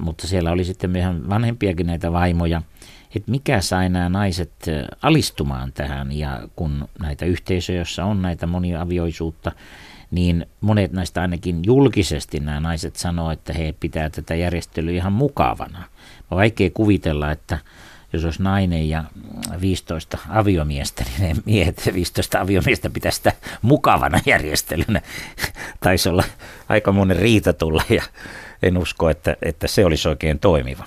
mutta 0.00 0.26
siellä 0.26 0.50
oli 0.50 0.64
sitten 0.64 0.90
meidän 0.90 1.28
vanhempiakin 1.28 1.86
näitä 1.86 2.12
vaimoja, 2.12 2.62
että 3.16 3.30
mikä 3.30 3.60
sai 3.60 3.88
nämä 3.88 4.08
naiset 4.08 4.52
alistumaan 5.02 5.72
tähän 5.72 6.12
ja 6.12 6.48
kun 6.56 6.88
näitä 7.00 7.24
yhteisöjä, 7.24 7.78
joissa 7.78 8.04
on 8.04 8.22
näitä 8.22 8.46
moniavioisuutta, 8.46 9.52
niin 10.10 10.46
monet 10.60 10.92
näistä 10.92 11.20
ainakin 11.20 11.60
julkisesti 11.66 12.40
nämä 12.40 12.60
naiset 12.60 12.96
sanoo, 12.96 13.30
että 13.30 13.52
he 13.52 13.74
pitää 13.80 14.10
tätä 14.10 14.34
järjestelyä 14.34 14.94
ihan 14.94 15.12
mukavana. 15.12 15.84
On 16.30 16.38
vaikea 16.38 16.70
kuvitella, 16.74 17.30
että 17.30 17.58
jos 18.12 18.24
olisi 18.24 18.42
nainen 18.42 18.88
ja 18.88 19.04
15 19.60 20.18
aviomiestä, 20.28 21.04
niin 21.04 21.36
ne 21.36 21.42
miehet 21.44 21.90
15 21.94 22.40
aviomiestä 22.40 22.90
pitäisi 22.90 23.16
sitä 23.16 23.32
mukavana 23.62 24.20
järjestelynä. 24.26 25.00
Taisi 25.84 26.08
olla 26.08 26.24
aika 26.68 26.92
monen 26.92 27.16
riita 27.16 27.52
tulla 27.52 27.82
ja 27.88 28.02
en 28.62 28.78
usko, 28.78 29.10
että, 29.10 29.36
että 29.42 29.66
se 29.66 29.84
olisi 29.84 30.08
oikein 30.08 30.38
toimiva. 30.38 30.84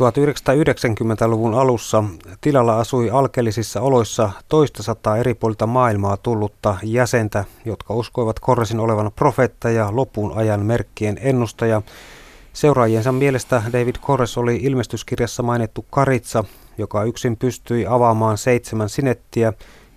1990-luvun 0.00 1.54
alussa 1.54 2.04
tilalla 2.40 2.78
asui 2.78 3.10
alkeellisissa 3.10 3.80
oloissa 3.80 4.30
toista 4.48 4.82
sataa 4.82 5.16
eri 5.16 5.34
puolilta 5.34 5.66
maailmaa 5.66 6.16
tullutta 6.16 6.76
jäsentä, 6.82 7.44
jotka 7.64 7.94
uskoivat 7.94 8.40
Korresin 8.40 8.80
olevan 8.80 9.12
profeetta 9.16 9.70
ja 9.70 9.88
lopun 9.90 10.32
ajan 10.36 10.60
merkkien 10.60 11.18
ennustaja. 11.20 11.82
Seuraajiensa 12.52 13.12
mielestä 13.12 13.62
David 13.72 13.94
Korres 14.00 14.38
oli 14.38 14.56
ilmestyskirjassa 14.56 15.42
mainittu 15.42 15.86
karitsa, 15.90 16.44
joka 16.78 17.04
yksin 17.04 17.36
pystyi 17.36 17.86
avaamaan 17.86 18.38
seitsemän 18.38 18.88
sinettiä, 18.88 19.52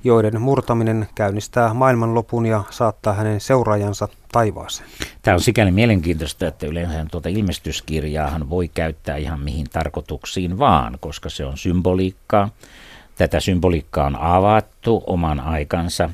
joiden 0.05 0.41
murtaminen 0.41 1.07
käynnistää 1.15 1.73
maailmanlopun 1.73 2.45
ja 2.45 2.63
saattaa 2.69 3.13
hänen 3.13 3.41
seuraajansa 3.41 4.07
taivaaseen. 4.31 4.89
Tämä 5.21 5.35
on 5.35 5.41
sikäli 5.41 5.71
mielenkiintoista, 5.71 6.47
että 6.47 6.65
yleensä 6.65 7.05
tuota 7.11 7.29
ilmestyskirjaahan 7.29 8.49
voi 8.49 8.67
käyttää 8.67 9.17
ihan 9.17 9.39
mihin 9.39 9.67
tarkoituksiin 9.73 10.59
vaan, 10.59 10.97
koska 10.99 11.29
se 11.29 11.45
on 11.45 11.57
symboliikkaa. 11.57 12.49
Tätä 13.17 13.39
symboliikkaa 13.39 14.05
on 14.05 14.15
avattu 14.15 15.03
oman 15.07 15.39
aikansa 15.39 16.09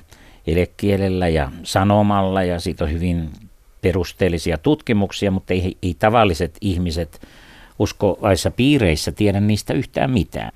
elekielellä 0.47 1.27
ja 1.27 1.51
sanomalla 1.63 2.43
ja 2.43 2.59
siitä 2.59 2.83
on 2.83 2.91
hyvin 2.91 3.29
perusteellisia 3.81 4.57
tutkimuksia, 4.57 5.31
mutta 5.31 5.53
ei, 5.53 5.77
ei 5.83 5.95
tavalliset 5.99 6.57
ihmiset 6.61 7.21
uskovaissa 7.79 8.51
piireissä 8.51 9.11
tiedä 9.11 9.39
niistä 9.39 9.73
yhtään 9.73 10.11
mitään. 10.11 10.51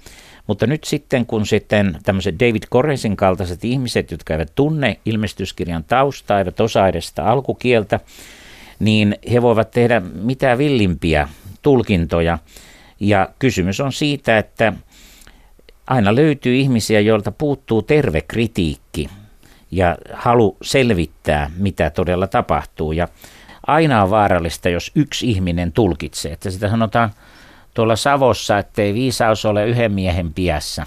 Mutta 0.47 0.67
nyt 0.67 0.83
sitten, 0.83 1.25
kun 1.25 1.45
sitten 1.45 1.97
tämmöiset 2.03 2.39
David 2.39 2.63
Corresin 2.71 3.15
kaltaiset 3.15 3.63
ihmiset, 3.63 4.11
jotka 4.11 4.33
eivät 4.33 4.51
tunne 4.55 4.99
ilmestyskirjan 5.05 5.83
taustaa, 5.83 6.39
eivät 6.39 6.59
osaa 6.59 6.87
edes 6.87 7.07
sitä 7.07 7.25
alkukieltä, 7.25 7.99
niin 8.79 9.15
he 9.31 9.41
voivat 9.41 9.71
tehdä 9.71 9.99
mitä 9.99 10.57
villimpiä 10.57 11.29
tulkintoja. 11.61 12.37
Ja 12.99 13.29
kysymys 13.39 13.79
on 13.79 13.93
siitä, 13.93 14.37
että 14.37 14.73
aina 15.87 16.15
löytyy 16.15 16.55
ihmisiä, 16.55 16.99
joilta 16.99 17.31
puuttuu 17.31 17.81
terve 17.81 18.21
kritiikki 18.21 19.09
ja 19.71 19.97
halu 20.13 20.57
selvittää, 20.61 21.51
mitä 21.57 21.89
todella 21.89 22.27
tapahtuu. 22.27 22.91
Ja 22.91 23.07
aina 23.67 24.03
on 24.03 24.09
vaarallista, 24.09 24.69
jos 24.69 24.91
yksi 24.95 25.29
ihminen 25.29 25.71
tulkitsee. 25.71 26.31
Että 26.31 26.49
sitä 26.49 26.69
sanotaan 26.69 27.09
tuolla 27.75 27.95
Savossa, 27.95 28.57
ettei 28.57 28.93
viisaus 28.93 29.45
ole 29.45 29.67
yhden 29.67 29.91
miehen 29.91 30.33
piässä. 30.33 30.85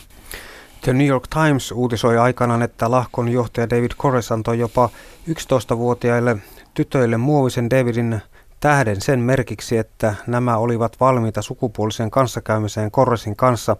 The 0.80 0.92
New 0.92 1.07
York 1.07 1.26
Times 1.28 1.73
uutisoi 1.73 2.18
aikanaan, 2.18 2.62
että 2.62 2.90
lahkon 2.90 3.28
johtaja 3.28 3.71
David 3.71 3.90
Corres 3.99 4.33
antoi 4.33 4.59
jopa 4.59 4.88
11-vuotiaille 5.30 6.37
tytöille 6.75 7.16
muovisen 7.16 7.71
Davidin 7.71 8.21
tähden 8.61 9.00
sen 9.00 9.21
merkiksi, 9.21 9.76
että 9.76 10.14
nämä 10.26 10.57
olivat 10.57 11.00
valmiita 11.00 11.42
sukupuoliseen 11.42 12.11
kanssakäymiseen 12.11 12.90
Corresin 12.90 13.37
kanssa. 13.37 13.76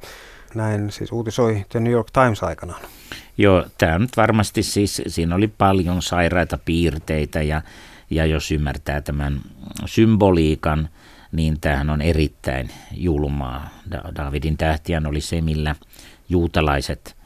Näin 0.55 0.91
siis 0.91 1.13
uutisoi 1.13 1.65
The 1.69 1.81
New 1.81 1.93
York 1.93 2.09
Times 2.13 2.43
aikanaan. 2.43 2.81
Joo, 3.39 3.65
tämä 3.79 3.99
nyt 3.99 4.17
varmasti 4.17 4.63
siis, 4.63 5.03
siinä 5.07 5.35
oli 5.35 5.49
paljon 5.49 6.03
sairaita 6.03 6.59
piirteitä 6.65 7.43
ja, 7.43 7.63
ja 8.11 8.27
jos 8.27 8.51
ymmärtää 8.51 9.01
tämän 9.01 9.41
symboliikan, 9.87 10.89
niin 11.33 11.61
tämähän 11.61 11.91
on 11.91 12.01
erittäin 12.03 12.71
julmaa. 12.93 13.71
Davidin 14.17 14.57
tähtiän 14.57 15.07
oli 15.07 15.21
se, 15.21 15.41
millä 15.41 15.75
juutalaiset 16.29 17.17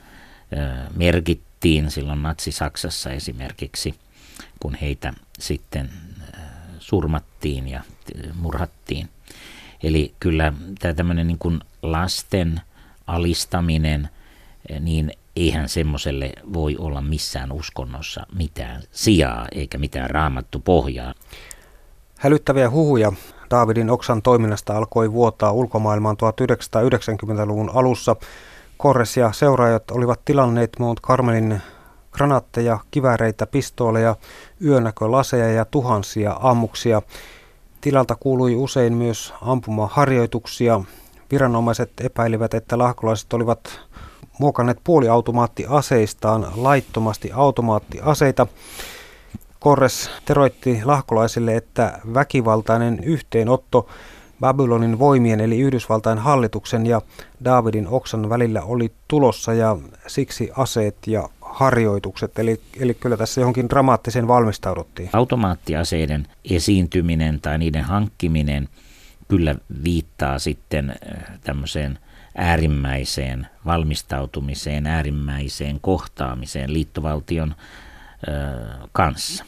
merkittiin 0.97 1.91
silloin 1.91 2.23
Natsi-Saksassa 2.23 3.11
esimerkiksi, 3.11 3.95
kun 4.61 4.75
heitä 4.75 5.13
sitten 5.39 5.91
surmattiin 6.79 7.69
ja 7.69 7.83
murhattiin. 8.35 9.09
Eli 9.83 10.15
kyllä 10.21 10.53
tämä 10.79 10.95
tämmöinen 10.95 11.27
niin 11.27 11.39
kuin 11.39 11.61
lasten 11.83 12.61
alistaminen, 13.07 14.09
niin 14.81 15.13
eihän 15.37 15.69
semmoiselle 15.69 16.33
voi 16.53 16.77
olla 16.77 17.01
missään 17.01 17.53
uskonnossa 17.53 18.27
mitään 18.35 18.83
sijaa 18.93 19.47
eikä 19.53 19.79
mitään 19.79 20.11
raamattu 20.11 20.59
pohjaa. 20.59 21.15
Hälyttäviä 22.23 22.71
huhuja 22.71 23.13
Davidin 23.51 23.91
Oksan 23.91 24.23
toiminnasta 24.23 24.77
alkoi 24.77 25.13
vuotaa 25.13 25.53
ulkomaailmaan 25.53 26.17
1990-luvun 26.17 27.71
alussa. 27.75 28.17
Korres 28.77 29.17
ja 29.17 29.33
seuraajat 29.33 29.91
olivat 29.91 30.21
tilanneet 30.25 30.79
Mount 30.79 31.01
Carmelin 31.01 31.63
granaatteja, 32.13 32.79
kivääreitä, 32.91 33.47
pistooleja, 33.47 34.17
yönäkölaseja 34.65 35.53
ja 35.53 35.65
tuhansia 35.65 36.37
ammuksia. 36.41 37.03
Tilalta 37.81 38.17
kuului 38.21 38.55
usein 38.55 38.95
myös 38.95 39.35
ampumaharjoituksia. 39.41 40.81
Viranomaiset 41.33 41.93
epäilivät, 42.01 42.55
että 42.55 42.79
lahkolaiset 42.79 43.33
olivat 43.33 43.81
muokanneet 44.39 44.79
puoliautomaattiaseistaan 44.85 46.47
laittomasti 46.57 47.31
automaattiaseita. 47.33 48.47
Korres 49.63 50.11
teroitti 50.25 50.81
lahkolaisille, 50.85 51.57
että 51.57 52.01
väkivaltainen 52.15 53.05
yhteenotto 53.05 53.89
Babylonin 54.41 54.99
voimien 54.99 55.41
eli 55.41 55.61
Yhdysvaltain 55.61 56.19
hallituksen 56.19 56.87
ja 56.87 57.03
Davidin 57.45 57.89
oksan 57.89 58.29
välillä 58.29 58.63
oli 58.63 58.93
tulossa 59.09 59.55
ja 59.55 59.77
siksi 60.07 60.51
aseet 60.57 60.97
ja 61.07 61.29
harjoitukset, 61.41 62.39
eli, 62.39 62.61
eli 62.81 62.95
kyllä 62.95 63.17
tässä 63.17 63.41
johonkin 63.41 63.69
dramaattiseen 63.69 64.29
valmistauduttiin. 64.29 65.11
Automaattiaseiden 65.13 66.27
esiintyminen 66.51 67.41
tai 67.41 67.59
niiden 67.59 67.85
hankkiminen 67.85 68.69
kyllä 69.29 69.55
viittaa 69.85 70.39
sitten 70.39 70.91
äh, 70.91 71.41
tämmöiseen 71.45 71.99
äärimmäiseen 72.37 73.47
valmistautumiseen, 73.67 74.87
äärimmäiseen 74.87 75.81
kohtaamiseen 75.81 76.73
liittovaltion 76.73 77.55
ö, 78.29 78.33
äh, 78.33 78.89
kanssa. 78.93 79.45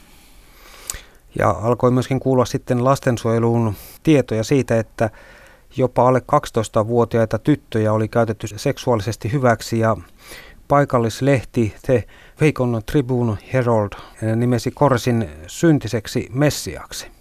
Ja 1.38 1.50
alkoi 1.50 1.90
myöskin 1.90 2.20
kuulla 2.20 2.44
sitten 2.44 2.84
lastensuojeluun 2.84 3.74
tietoja 4.02 4.44
siitä, 4.44 4.78
että 4.78 5.10
jopa 5.76 6.08
alle 6.08 6.22
12-vuotiaita 6.32 7.38
tyttöjä 7.38 7.92
oli 7.92 8.08
käytetty 8.08 8.46
seksuaalisesti 8.56 9.32
hyväksi 9.32 9.78
ja 9.78 9.96
paikallislehti 10.68 11.74
The 11.86 12.04
Veikon 12.40 12.82
Tribune 12.86 13.38
Herald 13.52 13.90
nimesi 14.36 14.70
Korsin 14.70 15.30
syntiseksi 15.46 16.28
messiaksi. 16.32 17.13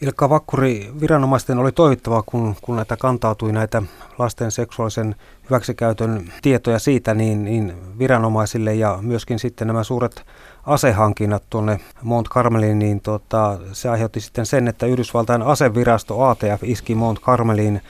Ilkka 0.00 0.28
Vakkuri, 0.28 0.92
viranomaisten 1.00 1.58
oli 1.58 1.72
toivottava, 1.72 2.22
kun, 2.22 2.56
kun 2.62 2.76
näitä 2.76 2.96
kantautui 2.96 3.52
näitä 3.52 3.82
lasten 4.18 4.50
seksuaalisen 4.50 5.14
hyväksikäytön 5.50 6.32
tietoja 6.42 6.78
siitä, 6.78 7.14
niin, 7.14 7.44
niin 7.44 7.72
viranomaisille 7.98 8.74
ja 8.74 8.98
myöskin 9.02 9.38
sitten 9.38 9.66
nämä 9.66 9.84
suuret 9.84 10.24
asehankinnat 10.66 11.42
tuonne 11.50 11.80
Mount 12.02 12.28
Carmeliin, 12.28 12.78
niin 12.78 13.00
tota, 13.00 13.58
se 13.72 13.88
aiheutti 13.88 14.20
sitten 14.20 14.46
sen, 14.46 14.68
että 14.68 14.86
Yhdysvaltain 14.86 15.42
asevirasto 15.42 16.24
ATF 16.24 16.62
iski 16.62 16.94
Mount 16.94 17.20
Carmeliin 17.20 17.80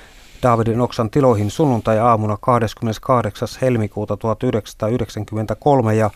Davidin 0.43 0.81
Oksan 0.81 1.11
tiloihin 1.11 1.51
sunnuntai-aamuna 1.51 2.39
28. 2.41 3.49
helmikuuta 3.63 4.17
1993 4.17 5.95
ja 5.95 6.11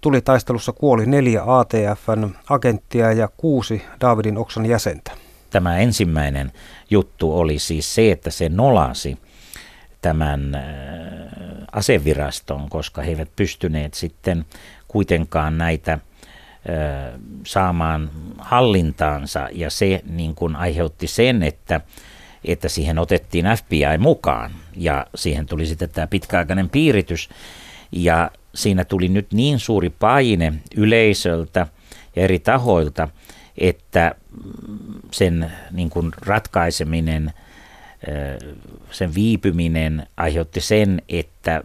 tuli 0.00 0.20
taistelussa 0.20 0.72
kuoli 0.72 1.06
neljä 1.06 1.42
ATFn 1.46 2.30
agenttia 2.50 3.12
ja 3.12 3.28
kuusi 3.36 3.82
Davidin 4.00 4.38
Oksan 4.38 4.66
jäsentä. 4.66 5.23
Tämä 5.54 5.78
ensimmäinen 5.78 6.52
juttu 6.90 7.38
oli 7.38 7.58
siis 7.58 7.94
se, 7.94 8.10
että 8.10 8.30
se 8.30 8.48
nolasi 8.48 9.18
tämän 10.02 10.54
äh, 10.54 10.62
aseviraston, 11.72 12.68
koska 12.68 13.02
he 13.02 13.10
eivät 13.10 13.28
pystyneet 13.36 13.94
sitten 13.94 14.44
kuitenkaan 14.88 15.58
näitä 15.58 15.98
saamaan 17.46 18.10
hallintaansa. 18.38 19.48
Ja 19.52 19.70
se 19.70 20.02
niin 20.06 20.34
kuin 20.34 20.56
aiheutti 20.56 21.06
sen, 21.06 21.42
että, 21.42 21.80
että 22.44 22.68
siihen 22.68 22.98
otettiin 22.98 23.44
FBI 23.56 23.98
mukaan. 23.98 24.50
Ja 24.76 25.06
siihen 25.14 25.46
tuli 25.46 25.66
sitten 25.66 25.90
tämä 25.90 26.06
pitkäaikainen 26.06 26.70
piiritys. 26.70 27.28
Ja 27.92 28.30
siinä 28.54 28.84
tuli 28.84 29.08
nyt 29.08 29.32
niin 29.32 29.58
suuri 29.58 29.90
paine 29.90 30.52
yleisöltä 30.76 31.66
ja 32.16 32.22
eri 32.22 32.38
tahoilta, 32.38 33.08
että 33.58 34.14
sen 35.10 35.52
niin 35.70 35.90
kuin 35.90 36.12
ratkaiseminen, 36.26 37.32
sen 38.90 39.14
viipyminen 39.14 40.06
aiheutti 40.16 40.60
sen, 40.60 41.02
että 41.08 41.64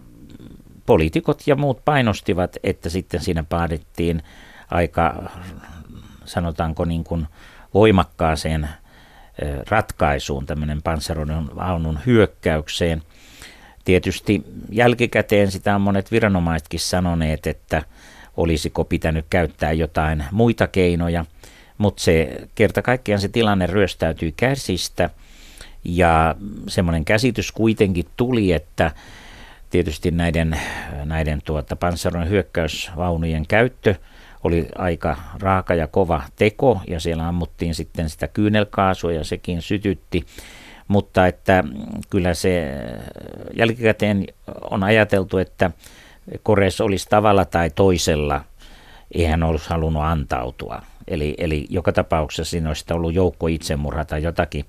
poliitikot 0.85 1.47
ja 1.47 1.55
muut 1.55 1.85
painostivat, 1.85 2.57
että 2.63 2.89
sitten 2.89 3.21
siinä 3.21 3.43
paadettiin 3.43 4.23
aika 4.71 5.29
sanotaanko 6.25 6.85
niin 6.85 7.03
kuin 7.03 7.27
voimakkaaseen 7.73 8.69
ratkaisuun, 9.69 10.45
tämmöinen 10.45 10.81
panssaroidun 10.81 11.51
vaunun 11.55 11.99
hyökkäykseen. 12.05 13.03
Tietysti 13.85 14.43
jälkikäteen 14.69 15.51
sitä 15.51 15.75
on 15.75 15.81
monet 15.81 16.11
viranomaisetkin 16.11 16.79
sanoneet, 16.79 17.47
että 17.47 17.83
olisiko 18.37 18.83
pitänyt 18.85 19.25
käyttää 19.29 19.71
jotain 19.71 20.25
muita 20.31 20.67
keinoja, 20.67 21.25
mutta 21.79 22.03
se 22.03 22.47
kerta 22.55 22.81
kaikkiaan 22.81 23.21
se 23.21 23.27
tilanne 23.27 23.67
ryöstäytyi 23.67 24.33
käsistä 24.37 25.09
ja 25.83 26.35
semmoinen 26.67 27.05
käsitys 27.05 27.51
kuitenkin 27.51 28.05
tuli, 28.17 28.51
että 28.51 28.91
tietysti 29.69 30.11
näiden, 30.11 30.59
näiden 31.05 31.41
tuota, 31.45 31.75
panssaroiden 31.75 32.29
hyökkäysvaunujen 32.29 33.47
käyttö 33.47 33.95
oli 34.43 34.67
aika 34.77 35.17
raaka 35.39 35.75
ja 35.75 35.87
kova 35.87 36.23
teko 36.35 36.81
ja 36.87 36.99
siellä 36.99 37.27
ammuttiin 37.27 37.75
sitten 37.75 38.09
sitä 38.09 38.27
kyynelkaasua 38.27 39.11
ja 39.11 39.23
sekin 39.23 39.61
sytytti. 39.61 40.25
Mutta 40.87 41.27
että 41.27 41.63
kyllä 42.09 42.33
se 42.33 42.73
jälkikäteen 43.55 44.25
on 44.71 44.83
ajateltu, 44.83 45.37
että 45.37 45.71
Kores 46.43 46.81
olisi 46.81 47.07
tavalla 47.09 47.45
tai 47.45 47.69
toisella, 47.69 48.41
eihän 49.11 49.43
olisi 49.43 49.69
halunnut 49.69 50.03
antautua. 50.03 50.81
Eli, 51.09 51.35
eli 51.37 51.65
joka 51.69 51.91
tapauksessa 51.91 52.49
siinä 52.49 52.69
olisi 52.69 52.85
ollut 52.93 53.13
joukko 53.13 53.47
itsemurha 53.47 54.05
tai 54.05 54.23
jotakin. 54.23 54.65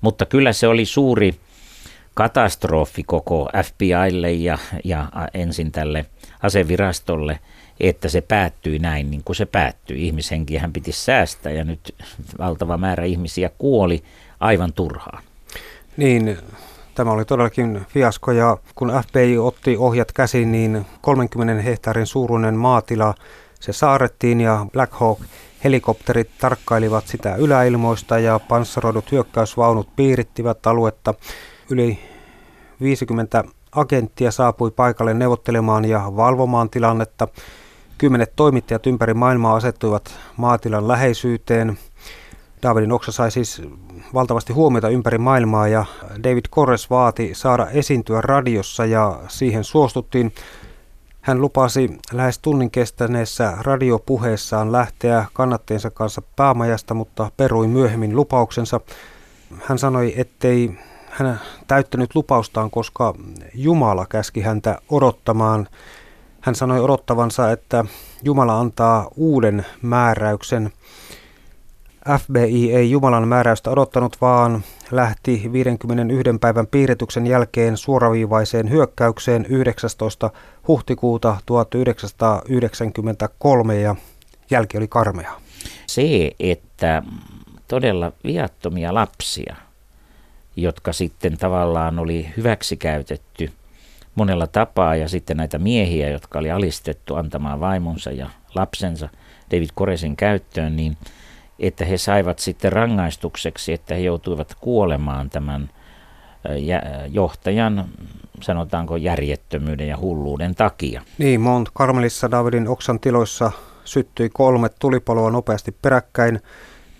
Mutta 0.00 0.26
kyllä 0.26 0.52
se 0.52 0.68
oli 0.68 0.84
suuri 0.84 1.34
katastrofi 2.14 3.02
koko 3.02 3.48
FBIlle 3.64 4.32
ja, 4.32 4.58
ja 4.84 5.08
ensin 5.34 5.72
tälle 5.72 6.04
asevirastolle, 6.42 7.38
että 7.80 8.08
se 8.08 8.20
päättyi 8.20 8.78
näin 8.78 9.10
niin 9.10 9.22
kuin 9.24 9.36
se 9.36 9.46
päättyi. 9.46 10.06
Ihmishenkiä 10.06 10.60
hän 10.60 10.72
piti 10.72 10.92
säästää 10.92 11.52
ja 11.52 11.64
nyt 11.64 11.94
valtava 12.38 12.76
määrä 12.78 13.04
ihmisiä 13.04 13.50
kuoli 13.58 14.02
aivan 14.40 14.72
turhaan. 14.72 15.22
Niin, 15.96 16.38
tämä 16.94 17.10
oli 17.10 17.24
todellakin 17.24 17.86
fiasko 17.88 18.32
ja 18.32 18.56
kun 18.74 18.92
FBI 19.08 19.38
otti 19.38 19.76
ohjat 19.76 20.12
käsiin, 20.12 20.52
niin 20.52 20.86
30 21.00 21.62
hehtaarin 21.62 22.06
suuruinen 22.06 22.54
maatila 22.54 23.14
se 23.60 23.72
saarettiin 23.72 24.40
ja 24.40 24.66
Black 24.72 24.92
Hawk 24.92 25.20
helikopterit 25.64 26.30
tarkkailivat 26.40 27.06
sitä 27.06 27.36
yläilmoista 27.36 28.18
ja 28.18 28.38
panssaroidut 28.48 29.12
hyökkäysvaunut 29.12 29.96
piirittivät 29.96 30.66
aluetta. 30.66 31.14
Yli 31.70 31.98
50 32.80 33.44
agenttia 33.72 34.30
saapui 34.30 34.70
paikalle 34.70 35.14
neuvottelemaan 35.14 35.84
ja 35.84 36.12
valvomaan 36.16 36.70
tilannetta. 36.70 37.28
Kymmenet 37.98 38.32
toimittajat 38.36 38.86
ympäri 38.86 39.14
maailmaa 39.14 39.56
asettuivat 39.56 40.14
maatilan 40.36 40.88
läheisyyteen. 40.88 41.78
Davidin 42.62 42.92
oksa 42.92 43.12
sai 43.12 43.30
siis 43.30 43.62
valtavasti 44.14 44.52
huomiota 44.52 44.88
ympäri 44.88 45.18
maailmaa 45.18 45.68
ja 45.68 45.84
David 46.24 46.44
Kores 46.50 46.90
vaati 46.90 47.34
saada 47.34 47.66
esiintyä 47.70 48.20
radiossa 48.20 48.86
ja 48.86 49.20
siihen 49.28 49.64
suostuttiin. 49.64 50.32
Hän 51.22 51.40
lupasi 51.40 51.98
lähes 52.12 52.38
tunnin 52.38 52.70
kestäneessä 52.70 53.54
radiopuheessaan 53.60 54.72
lähteä 54.72 55.24
kannatteensa 55.32 55.90
kanssa 55.90 56.22
päämajasta, 56.36 56.94
mutta 56.94 57.30
perui 57.36 57.68
myöhemmin 57.68 58.16
lupauksensa. 58.16 58.80
Hän 59.64 59.78
sanoi, 59.78 60.14
ettei 60.16 60.78
hän 61.10 61.40
täyttänyt 61.66 62.14
lupaustaan, 62.14 62.70
koska 62.70 63.14
Jumala 63.54 64.06
käski 64.06 64.40
häntä 64.40 64.78
odottamaan. 64.88 65.68
Hän 66.40 66.54
sanoi 66.54 66.80
odottavansa, 66.80 67.52
että 67.52 67.84
Jumala 68.22 68.60
antaa 68.60 69.08
uuden 69.16 69.66
määräyksen. 69.82 70.72
FBI 72.18 72.72
ei 72.72 72.90
Jumalan 72.90 73.28
määräystä 73.28 73.70
odottanut, 73.70 74.16
vaan 74.20 74.62
lähti 74.92 75.50
51 75.52 76.38
päivän 76.40 76.66
piirityksen 76.66 77.26
jälkeen 77.26 77.76
suoraviivaiseen 77.76 78.70
hyökkäykseen 78.70 79.46
19. 79.46 80.30
huhtikuuta 80.68 81.36
1993 81.46 83.80
ja 83.80 83.96
jälki 84.50 84.78
oli 84.78 84.88
karmea. 84.88 85.32
Se, 85.86 86.32
että 86.40 87.02
todella 87.68 88.12
viattomia 88.24 88.94
lapsia– 88.94 89.56
jotka 90.56 90.92
sitten 90.92 91.38
tavallaan 91.38 91.98
oli 91.98 92.28
hyväksikäytetty 92.36 93.52
monella 94.14 94.46
tapaa 94.46 94.96
ja 94.96 95.08
sitten 95.08 95.36
näitä 95.36 95.58
miehiä, 95.58 96.10
jotka 96.10 96.38
oli 96.38 96.50
alistettu 96.50 97.14
antamaan 97.14 97.60
vaimonsa 97.60 98.10
ja 98.10 98.30
lapsensa 98.54 99.08
David 99.50 99.68
Koresin 99.74 100.16
käyttöön, 100.16 100.76
niin 100.76 100.96
että 101.62 101.84
he 101.84 101.98
saivat 101.98 102.38
sitten 102.38 102.72
rangaistukseksi, 102.72 103.72
että 103.72 103.94
he 103.94 104.00
joutuivat 104.00 104.56
kuolemaan 104.60 105.30
tämän 105.30 105.70
johtajan, 107.08 107.84
sanotaanko 108.40 108.96
järjettömyyden 108.96 109.88
ja 109.88 109.96
hulluuden 109.96 110.54
takia. 110.54 111.02
Niin, 111.18 111.40
Mount 111.40 111.68
Carmelissa 111.78 112.30
Davidin 112.30 112.68
oksan 112.68 113.00
tiloissa 113.00 113.52
syttyi 113.84 114.30
kolme 114.32 114.68
tulipaloa 114.78 115.30
nopeasti 115.30 115.76
peräkkäin. 115.82 116.40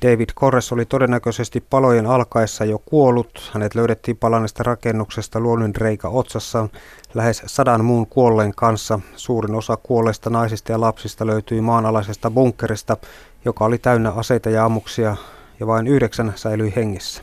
David 0.03 0.29
Corres 0.37 0.73
oli 0.73 0.85
todennäköisesti 0.85 1.61
palojen 1.71 2.07
alkaessa 2.07 2.65
jo 2.65 2.79
kuollut. 2.79 3.51
Hänet 3.55 3.75
löydettiin 3.75 4.17
palanneesta 4.17 4.63
rakennuksesta 4.63 5.39
reikä 5.77 6.09
otsassaan 6.09 6.71
lähes 7.15 7.43
sadan 7.47 7.85
muun 7.85 8.07
kuolleen 8.07 8.55
kanssa. 8.55 9.01
Suurin 9.17 9.55
osa 9.55 9.77
kuolleista 9.77 10.31
naisista 10.31 10.73
ja 10.73 10.81
lapsista 10.81 11.27
löytyi 11.27 11.61
maanalaisesta 11.61 12.31
bunkkerista, 12.31 12.97
joka 13.45 13.65
oli 13.65 13.79
täynnä 13.79 14.11
aseita 14.11 14.51
ja 14.51 14.65
ammuksia, 14.65 15.17
ja 15.61 15.67
vain 15.67 15.87
yhdeksän 15.87 16.33
säilyi 16.37 16.73
hengissä. 16.77 17.23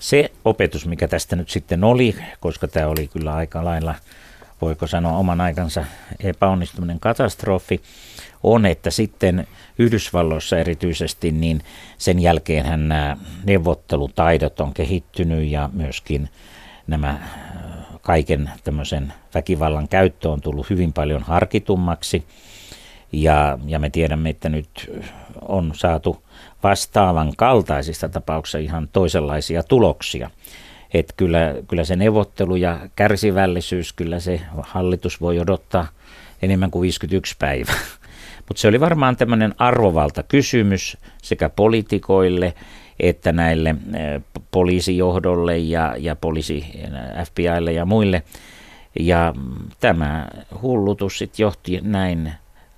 Se 0.00 0.32
opetus, 0.44 0.86
mikä 0.86 1.08
tästä 1.08 1.36
nyt 1.36 1.50
sitten 1.50 1.84
oli, 1.84 2.16
koska 2.40 2.68
tämä 2.68 2.86
oli 2.86 3.08
kyllä 3.08 3.34
aika 3.34 3.64
lailla, 3.64 3.94
voiko 4.62 4.86
sanoa 4.86 5.16
oman 5.16 5.40
aikansa 5.40 5.84
epäonnistuminen 6.20 7.00
katastrofi, 7.00 7.82
on, 8.42 8.66
että 8.66 8.90
sitten 8.90 9.46
Yhdysvalloissa 9.78 10.58
erityisesti, 10.58 11.32
niin 11.32 11.62
sen 11.98 12.18
jälkeen 12.18 12.88
nämä 12.88 13.16
neuvottelutaidot 13.44 14.60
on 14.60 14.74
kehittynyt 14.74 15.50
ja 15.50 15.70
myöskin 15.72 16.28
nämä 16.86 17.10
äh, 17.10 17.20
kaiken 18.02 18.50
tämmöisen 18.64 19.12
väkivallan 19.34 19.88
käyttö 19.88 20.30
on 20.30 20.40
tullut 20.40 20.70
hyvin 20.70 20.92
paljon 20.92 21.22
harkitummaksi. 21.22 22.24
Ja, 23.12 23.58
ja 23.66 23.78
me 23.78 23.90
tiedämme, 23.90 24.30
että 24.30 24.48
nyt 24.48 24.90
on 25.40 25.72
saatu 25.74 26.22
vastaavan 26.62 27.32
kaltaisista 27.36 28.08
tapauksista 28.08 28.58
ihan 28.58 28.88
toisenlaisia 28.92 29.62
tuloksia. 29.62 30.30
Että 30.94 31.14
kyllä, 31.16 31.54
kyllä 31.68 31.84
se 31.84 31.96
neuvottelu 31.96 32.56
ja 32.56 32.80
kärsivällisyys, 32.96 33.92
kyllä 33.92 34.20
se 34.20 34.40
hallitus 34.62 35.20
voi 35.20 35.40
odottaa 35.40 35.86
enemmän 36.42 36.70
kuin 36.70 36.82
51 36.82 37.36
päivää. 37.38 37.74
Mutta 38.48 38.60
se 38.60 38.68
oli 38.68 38.80
varmaan 38.80 39.16
tämmöinen 39.16 39.54
arvovalta 39.58 40.22
kysymys 40.22 40.96
sekä 41.22 41.48
poliitikoille 41.48 42.54
että 43.02 43.32
näille 43.32 43.68
eh, 43.70 44.22
poliisijohdolle 44.50 45.58
ja, 45.58 45.94
ja 45.98 46.16
poliisi 46.16 46.64
eh, 46.74 47.26
FBIlle 47.26 47.72
ja 47.72 47.84
muille. 47.84 48.22
Ja 49.00 49.34
tämä 49.80 50.28
hullutus 50.62 51.18
sitten 51.18 51.44
johti 51.44 51.80
näin 51.82 52.32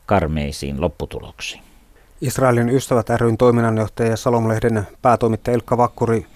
karmeisiin 0.06 0.80
lopputuloksiin. 0.80 1.62
Israelin 2.20 2.68
ystävät 2.68 3.10
ryn 3.10 3.36
toiminnanjohtaja 3.36 4.10
ja 4.10 4.16
Salomlehden 4.16 4.86
päätoimittaja 5.02 5.54
Ilkka 5.54 5.76
Vakkuri 5.76 6.26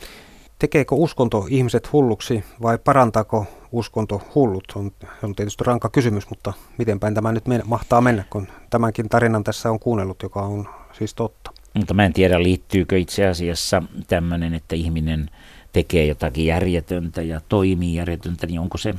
Tekeekö 0.58 0.94
uskonto 0.94 1.46
ihmiset 1.50 1.92
hulluksi 1.92 2.44
vai 2.62 2.78
parantaako 2.78 3.46
uskonto 3.72 4.22
hullut? 4.34 4.64
On, 4.74 4.92
on 5.22 5.34
tietysti 5.34 5.64
rankka 5.64 5.88
kysymys, 5.88 6.30
mutta 6.30 6.52
miten 6.78 7.00
päin 7.00 7.14
tämä 7.14 7.32
nyt 7.32 7.46
men- 7.46 7.62
mahtaa 7.64 8.00
mennä, 8.00 8.24
kun 8.30 8.48
tämänkin 8.70 9.08
tarinan 9.08 9.44
tässä 9.44 9.70
on 9.70 9.80
kuunnellut, 9.80 10.22
joka 10.22 10.42
on 10.42 10.68
siis 10.92 11.14
totta. 11.14 11.50
Mutta 11.74 11.94
mä 11.94 12.04
en 12.04 12.12
tiedä, 12.12 12.42
liittyykö 12.42 12.98
itse 12.98 13.26
asiassa 13.26 13.82
tämmöinen, 14.06 14.54
että 14.54 14.76
ihminen 14.76 15.30
tekee 15.72 16.06
jotakin 16.06 16.46
järjetöntä 16.46 17.22
ja 17.22 17.40
toimii 17.48 17.94
järjetöntä, 17.94 18.46
niin 18.46 18.60
onko 18.60 18.78
se 18.78 18.94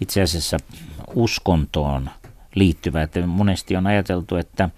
itse 0.00 0.22
asiassa 0.22 0.56
uskontoon 1.14 2.10
liittyvä. 2.54 3.02
Että 3.02 3.26
monesti 3.26 3.76
on 3.76 3.86
ajateltu, 3.86 4.36
että 4.36 4.70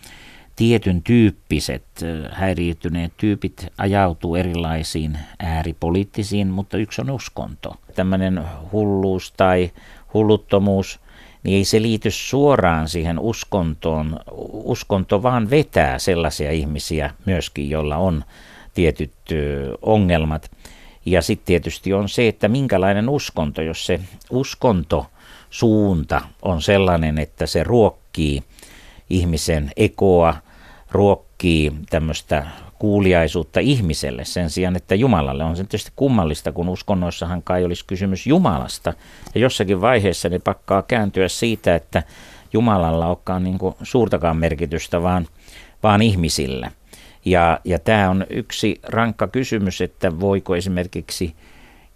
tietyn 0.56 1.02
tyyppiset 1.02 1.84
häiriötyneet 2.32 3.12
tyypit 3.16 3.66
ajautuu 3.78 4.34
erilaisiin 4.36 5.18
ääripoliittisiin, 5.38 6.48
mutta 6.48 6.76
yksi 6.76 7.00
on 7.00 7.10
uskonto. 7.10 7.76
Tämmöinen 7.94 8.44
hulluus 8.72 9.32
tai 9.36 9.70
hulluttomuus, 10.14 11.00
niin 11.42 11.56
ei 11.56 11.64
se 11.64 11.82
liity 11.82 12.10
suoraan 12.10 12.88
siihen 12.88 13.18
uskontoon. 13.18 14.20
Uskonto 14.52 15.22
vaan 15.22 15.50
vetää 15.50 15.98
sellaisia 15.98 16.50
ihmisiä 16.50 17.10
myöskin, 17.26 17.70
joilla 17.70 17.96
on 17.96 18.24
tietyt 18.74 19.12
ongelmat. 19.82 20.50
Ja 21.06 21.22
sitten 21.22 21.46
tietysti 21.46 21.92
on 21.92 22.08
se, 22.08 22.28
että 22.28 22.48
minkälainen 22.48 23.08
uskonto, 23.08 23.62
jos 23.62 23.86
se 23.86 24.00
uskonto 24.30 25.06
suunta 25.50 26.20
on 26.42 26.62
sellainen, 26.62 27.18
että 27.18 27.46
se 27.46 27.64
ruokkii 27.64 28.42
ihmisen 29.10 29.70
ekoa, 29.76 30.34
ruokkii 30.90 31.72
tämmöistä 31.90 32.46
kuuliaisuutta 32.78 33.60
ihmiselle 33.60 34.24
sen 34.24 34.50
sijaan, 34.50 34.76
että 34.76 34.94
Jumalalle. 34.94 35.44
On 35.44 35.56
se 35.56 35.64
tietysti 35.64 35.92
kummallista, 35.96 36.52
kun 36.52 36.68
uskonnoissahan 36.68 37.42
kai 37.42 37.64
olisi 37.64 37.84
kysymys 37.86 38.26
Jumalasta. 38.26 38.92
Ja 39.34 39.40
jossakin 39.40 39.80
vaiheessa 39.80 40.28
ne 40.28 40.38
pakkaa 40.38 40.82
kääntyä 40.82 41.28
siitä, 41.28 41.74
että 41.74 42.02
Jumalalla 42.52 43.06
olekaan 43.06 43.44
niin 43.44 43.58
suurtakaan 43.82 44.36
merkitystä, 44.36 45.02
vaan, 45.02 45.26
vaan 45.82 46.02
ihmisillä. 46.02 46.70
Ja, 47.24 47.60
ja 47.64 47.78
tämä 47.78 48.10
on 48.10 48.26
yksi 48.30 48.80
rankka 48.82 49.26
kysymys, 49.26 49.80
että 49.80 50.20
voiko 50.20 50.56
esimerkiksi 50.56 51.34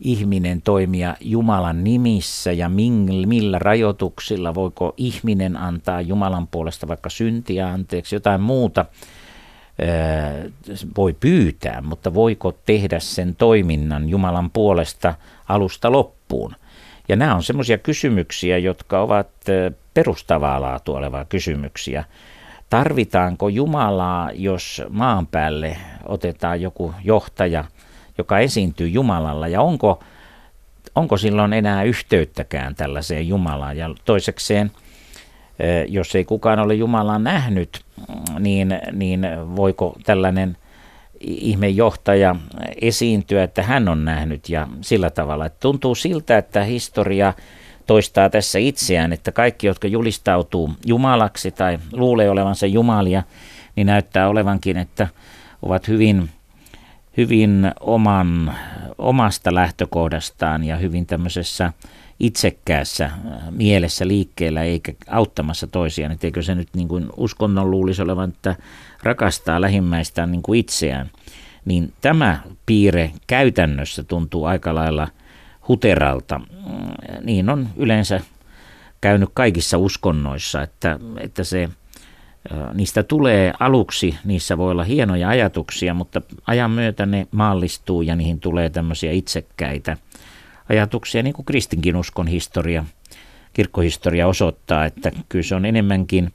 ihminen 0.01 0.63
toimia 0.63 1.17
Jumalan 1.21 1.85
nimissä 1.85 2.53
ja 2.53 2.69
millä 3.27 3.59
rajoituksilla, 3.59 4.55
voiko 4.55 4.95
ihminen 4.97 5.57
antaa 5.57 6.01
Jumalan 6.01 6.47
puolesta 6.47 6.89
vaikka 6.89 7.11
syntiä 7.11 7.69
anteeksi, 7.69 8.17
jotain 8.17 8.41
muuta 8.41 8.85
voi 10.97 11.13
pyytää, 11.21 11.81
mutta 11.81 12.15
voiko 12.15 12.53
tehdä 12.67 12.99
sen 12.99 13.37
toiminnan 13.37 14.09
Jumalan 14.09 14.51
puolesta 14.51 15.15
alusta 15.49 15.93
loppuun. 15.93 16.55
Ja 17.09 17.17
nämä 17.17 17.35
on 17.35 17.43
semmoisia 17.43 17.79
kysymyksiä, 17.79 18.59
jotka 18.59 19.01
ovat 19.01 19.29
perustavaa 19.95 20.61
laatua 20.61 20.99
olevaa 20.99 21.25
kysymyksiä. 21.25 22.05
Tarvitaanko 22.71 23.49
Jumalaa, 23.49 24.31
jos 24.35 24.83
maan 24.91 25.27
päälle 25.27 25.77
otetaan 26.07 26.61
joku 26.61 26.95
johtaja, 27.05 27.65
joka 28.18 28.38
esiintyy 28.38 28.88
Jumalalla, 28.88 29.49
ja 29.49 29.62
onko, 29.62 30.05
onko 30.94 31.16
silloin 31.16 31.53
enää 31.53 31.83
yhteyttäkään 31.83 32.75
tällaiseen 32.75 33.29
Jumalaan? 33.29 33.77
Ja 33.77 33.94
toisekseen, 34.05 34.70
jos 35.88 36.14
ei 36.14 36.25
kukaan 36.25 36.59
ole 36.59 36.75
Jumalaa 36.75 37.18
nähnyt, 37.18 37.81
niin, 38.38 38.81
niin 38.92 39.27
voiko 39.57 39.96
tällainen 40.07 40.57
ihmejohtaja 41.20 42.37
esiintyä, 42.81 43.42
että 43.42 43.62
hän 43.62 43.88
on 43.88 44.05
nähnyt 44.05 44.49
ja 44.49 44.66
sillä 44.81 45.11
tavalla. 45.11 45.46
Että 45.46 45.61
tuntuu 45.61 45.94
siltä, 45.94 46.38
että 46.38 46.64
historia 46.64 47.35
toistaa 47.87 48.31
tässä 48.31 48.59
itseään, 48.59 49.12
että 49.12 49.33
kaikki, 49.33 49.66
jotka 49.66 49.88
julistautuu 49.88 50.70
jumalaksi 50.87 51.51
tai 51.51 51.79
luulee 51.92 52.31
olevansa 52.31 52.66
jumalia, 52.66 53.23
niin 53.77 53.87
näyttää 53.87 54.29
olevankin, 54.29 54.77
että 54.77 55.09
ovat 55.62 55.88
hyvin, 55.88 56.31
hyvin 57.16 57.73
oman, 57.81 58.55
omasta 58.99 59.55
lähtökohdastaan 59.55 60.64
ja 60.64 60.77
hyvin 60.77 61.07
tämmöisessä 61.07 61.73
itsekkäässä 62.20 63.05
äh, 63.05 63.12
mielessä 63.51 64.09
liikkeellä 64.09 64.62
eikä 64.62 64.92
auttamassa 65.09 65.66
toisiaan. 65.66 66.12
Että 66.12 66.27
eikö 66.27 66.42
se 66.42 66.55
nyt 66.55 66.68
niin 66.75 66.88
kuin 66.88 67.07
uskonnon 67.16 67.70
luulisi 67.70 68.03
olevan, 68.03 68.29
että 68.29 68.57
rakastaa 69.03 69.61
lähimmäistään 69.61 70.33
niin 70.33 70.42
kuin 70.42 70.61
itseään. 70.61 71.11
Niin 71.64 71.92
tämä 72.01 72.40
piirre 72.66 73.12
käytännössä 73.27 74.03
tuntuu 74.03 74.44
aika 74.44 74.75
lailla 74.75 75.09
huteralta. 75.68 76.38
Mm, 76.38 76.46
niin 77.23 77.51
on 77.51 77.68
yleensä 77.77 78.20
käynyt 79.01 79.31
kaikissa 79.35 79.79
uskonnoissa, 79.79 80.62
että, 80.62 80.99
että 81.18 81.44
se, 81.44 81.68
niistä 82.74 83.03
tulee 83.03 83.53
aluksi, 83.61 84.16
niissä 84.24 84.59
voi 84.59 84.70
olla 84.70 84.85
hienoja 84.85 85.29
ajatuksia, 85.29 85.94
mutta 85.94 86.22
ajan 86.46 86.70
myötä 86.70 87.07
ne 87.07 87.26
maallistuu 87.31 88.03
ja 88.03 88.16
niihin 88.16 88.40
tulee 88.40 88.70
tämmöisiä 88.70 89.12
itsekkäitä– 89.12 89.96
ajatuksia, 90.70 91.22
niin 91.22 91.35
kuin 91.35 91.46
kristinkin 91.46 91.96
uskon 91.96 92.26
historia, 92.26 92.85
kirkkohistoria 93.53 94.26
osoittaa, 94.26 94.85
että 94.85 95.12
kyllä 95.29 95.42
se 95.42 95.55
on 95.55 95.64
enemmänkin 95.64 96.33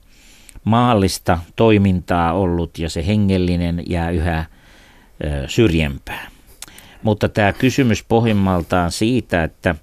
maallista 0.64 1.38
toimintaa 1.56 2.32
ollut 2.32 2.78
ja 2.78 2.90
se 2.90 3.06
hengellinen 3.06 3.82
jää 3.86 4.10
yhä 4.10 4.44
syrjempää. 5.46 6.28
Mutta 7.02 7.28
tämä 7.28 7.52
kysymys 7.52 8.04
pohjimmaltaan 8.04 8.92
siitä, 8.92 9.44
että, 9.44 9.74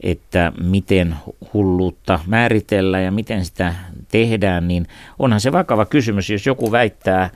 että 0.00 0.52
miten 0.60 1.16
hulluutta 1.54 2.20
määritellään 2.26 3.04
ja 3.04 3.12
miten 3.12 3.44
sitä 3.44 3.74
tehdään, 4.14 4.68
niin 4.68 4.86
onhan 5.18 5.40
se 5.40 5.52
vakava 5.52 5.84
kysymys, 5.84 6.30
jos 6.30 6.46
joku 6.46 6.72
väittää, 6.72 7.30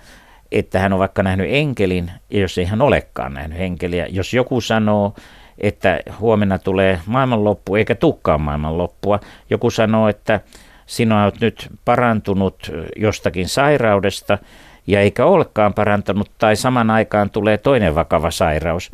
että 0.52 0.78
hän 0.78 0.92
on 0.92 0.98
vaikka 0.98 1.22
nähnyt 1.22 1.46
enkelin, 1.50 2.10
ja 2.30 2.40
jos 2.40 2.58
ei 2.58 2.64
hän 2.64 2.82
olekaan 2.82 3.34
nähnyt 3.34 3.60
enkeliä. 3.60 4.06
Jos 4.10 4.34
joku 4.34 4.60
sanoo, 4.60 5.14
että 5.58 6.00
huomenna 6.20 6.58
tulee 6.58 7.00
maailmanloppu 7.06 7.76
eikä 7.76 7.94
tukkaan 7.94 8.40
maailmanloppua. 8.40 9.20
Joku 9.50 9.70
sanoo, 9.70 10.08
että 10.08 10.40
sinä 10.86 11.24
olet 11.24 11.40
nyt 11.40 11.68
parantunut 11.84 12.70
jostakin 12.96 13.48
sairaudesta 13.48 14.38
ja 14.86 15.00
eikä 15.00 15.24
olekaan 15.24 15.74
parantunut 15.74 16.30
tai 16.38 16.56
saman 16.56 16.90
aikaan 16.90 17.30
tulee 17.30 17.58
toinen 17.58 17.94
vakava 17.94 18.30
sairaus. 18.30 18.90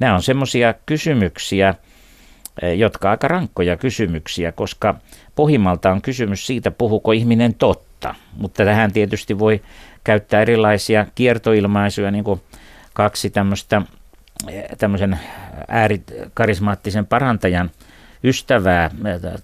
Nämä 0.00 0.14
on 0.14 0.22
semmoisia 0.22 0.74
kysymyksiä, 0.86 1.74
jotka 2.76 3.10
aika 3.10 3.28
rankkoja 3.28 3.76
kysymyksiä, 3.76 4.52
koska 4.52 4.94
pohjimmalta 5.34 5.90
on 5.92 6.02
kysymys 6.02 6.46
siitä, 6.46 6.70
puhuko 6.70 7.12
ihminen 7.12 7.54
totta. 7.54 8.14
Mutta 8.36 8.64
tähän 8.64 8.92
tietysti 8.92 9.38
voi 9.38 9.62
käyttää 10.04 10.42
erilaisia 10.42 11.06
kiertoilmaisuja, 11.14 12.10
niin 12.10 12.24
kuin 12.24 12.40
kaksi 12.92 13.30
tämmöistä 13.30 13.82
tämmöisen 14.78 15.18
äärikarismaattisen 15.68 17.06
parantajan 17.06 17.70
ystävää 18.24 18.90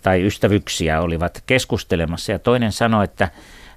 tai 0.02 0.26
ystävyksiä 0.26 1.00
olivat 1.00 1.42
keskustelemassa 1.46 2.32
ja 2.32 2.38
toinen 2.38 2.72
sanoi, 2.72 3.04
että 3.04 3.28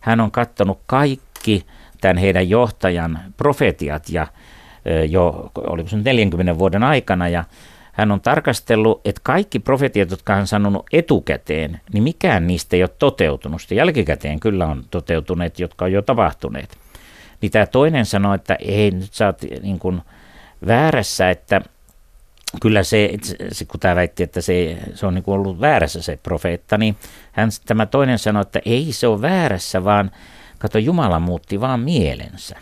hän 0.01 0.19
on 0.19 0.31
katsonut 0.31 0.79
kaikki 0.85 1.65
tämän 2.01 2.17
heidän 2.17 2.49
johtajan 2.49 3.19
profetiat 3.37 4.09
ja 4.09 4.27
jo 5.09 5.51
oliko 5.55 5.89
se 5.89 5.97
40 5.97 6.59
vuoden 6.59 6.83
aikana 6.83 7.27
ja 7.27 7.43
hän 7.93 8.11
on 8.11 8.21
tarkastellut, 8.21 9.01
että 9.05 9.21
kaikki 9.23 9.59
profetiat, 9.59 10.11
jotka 10.11 10.33
hän 10.33 10.41
on 10.41 10.47
sanonut 10.47 10.85
etukäteen, 10.91 11.81
niin 11.93 12.03
mikään 12.03 12.47
niistä 12.47 12.75
ei 12.75 12.83
ole 12.83 12.89
toteutunut. 12.99 13.61
Sitten 13.61 13.75
jälkikäteen 13.75 14.39
kyllä 14.39 14.65
on 14.65 14.83
toteutuneet, 14.91 15.59
jotka 15.59 15.85
on 15.85 15.91
jo 15.91 16.01
tapahtuneet. 16.01 16.77
Niin 17.41 17.51
tämä 17.51 17.65
toinen 17.65 18.05
sanoi, 18.05 18.35
että 18.35 18.55
ei, 18.59 18.91
nyt 18.91 19.13
sä 19.13 19.25
oot 19.25 19.41
niin 19.61 19.79
kuin, 19.79 20.01
väärässä, 20.67 21.29
että 21.29 21.61
kyllä 22.61 22.83
se, 22.83 23.09
se 23.51 23.65
kun 23.65 23.79
tämä 23.79 23.95
väitti, 23.95 24.23
että 24.23 24.41
se, 24.41 24.77
se 24.93 25.05
on 25.05 25.13
niin 25.13 25.23
kuin 25.23 25.35
ollut 25.35 25.61
väärässä 25.61 26.01
se 26.01 26.19
profeetta, 26.23 26.77
niin 26.77 26.95
hän, 27.31 27.49
tämä 27.65 27.85
toinen 27.85 28.19
sanoi, 28.19 28.41
että 28.41 28.59
ei 28.65 28.87
se 28.91 29.07
ole 29.07 29.21
väärässä, 29.21 29.83
vaan 29.83 30.11
kato 30.59 30.77
Jumala 30.77 31.19
muutti 31.19 31.61
vaan 31.61 31.79
mielensä. 31.79 32.55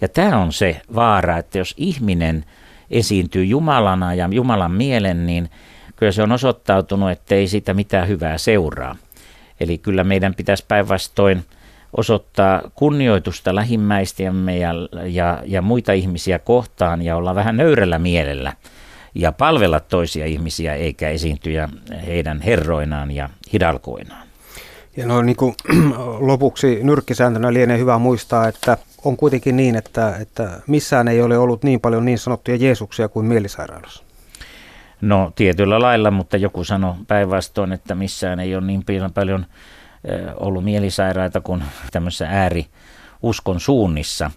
Ja 0.00 0.08
tämä 0.08 0.38
on 0.38 0.52
se 0.52 0.80
vaara, 0.94 1.38
että 1.38 1.58
jos 1.58 1.74
ihminen 1.76 2.44
esiintyy 2.90 3.44
Jumalana 3.44 4.14
ja 4.14 4.28
Jumalan 4.32 4.72
mielen, 4.72 5.26
niin 5.26 5.50
kyllä 5.96 6.12
se 6.12 6.22
on 6.22 6.32
osoittautunut, 6.32 7.10
että 7.10 7.34
ei 7.34 7.48
siitä 7.48 7.74
mitään 7.74 8.08
hyvää 8.08 8.38
seuraa. 8.38 8.96
Eli 9.60 9.78
kyllä 9.78 10.04
meidän 10.04 10.34
pitäisi 10.34 10.64
päinvastoin 10.68 11.44
osoittaa 11.96 12.62
kunnioitusta 12.74 13.54
lähimmäistämme 13.54 14.58
ja, 14.58 14.70
ja, 15.06 15.42
ja 15.46 15.62
muita 15.62 15.92
ihmisiä 15.92 16.38
kohtaan 16.38 17.02
ja 17.02 17.16
olla 17.16 17.34
vähän 17.34 17.56
nöyrällä 17.56 17.98
mielellä 17.98 18.52
ja 19.14 19.32
palvella 19.32 19.80
toisia 19.80 20.26
ihmisiä 20.26 20.74
eikä 20.74 21.08
esiintyä 21.08 21.68
heidän 22.06 22.40
herroinaan 22.40 23.10
ja 23.10 23.28
hidalkoinaan. 23.52 24.26
Ja 24.96 25.06
no 25.06 25.22
niin 25.22 25.36
kuin 25.36 25.54
lopuksi 26.30 26.78
nyrkkisääntönä 26.82 27.52
lienee 27.52 27.78
hyvä 27.78 27.98
muistaa, 27.98 28.48
että 28.48 28.78
on 29.06 29.16
kuitenkin 29.16 29.56
niin, 29.56 29.76
että, 29.76 30.16
että 30.16 30.60
missään 30.66 31.08
ei 31.08 31.22
ole 31.22 31.38
ollut 31.38 31.64
niin 31.64 31.80
paljon 31.80 32.04
niin 32.04 32.18
sanottuja 32.18 32.56
Jeesuksia 32.56 33.08
kuin 33.08 33.26
mielisairaalassa. 33.26 34.02
No 35.00 35.32
tietyllä 35.36 35.80
lailla, 35.80 36.10
mutta 36.10 36.36
joku 36.36 36.64
sanoi 36.64 36.94
päinvastoin, 37.08 37.72
että 37.72 37.94
missään 37.94 38.40
ei 38.40 38.56
ole 38.56 38.66
niin 38.66 38.84
paljon 39.14 39.46
ollut 40.40 40.64
mielisairaita 40.64 41.40
kuin 41.40 41.64
tämmöisessä 41.92 42.26
ääri 42.30 42.66
uskon 43.22 43.60
suunnissa. 43.60 44.30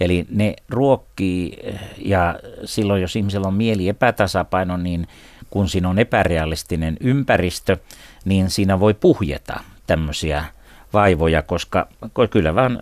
Eli 0.00 0.26
ne 0.30 0.56
ruokkii 0.68 1.58
ja 1.98 2.38
silloin 2.64 3.02
jos 3.02 3.16
ihmisellä 3.16 3.48
on 3.48 3.54
mieli 3.54 3.88
epätasapaino, 3.88 4.76
niin 4.76 5.06
kun 5.50 5.68
siinä 5.68 5.88
on 5.88 5.98
epärealistinen 5.98 6.96
ympäristö, 7.00 7.76
niin 8.24 8.50
siinä 8.50 8.80
voi 8.80 8.94
puhjeta 8.94 9.60
tämmöisiä 9.86 10.44
vaivoja, 10.92 11.42
koska 11.42 11.88
kyllä 12.30 12.54
vaan 12.54 12.78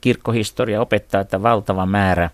kirkkohistoria 0.00 0.80
opettaa, 0.80 1.20
että 1.20 1.42
valtava 1.42 1.86
määrä 1.86 2.30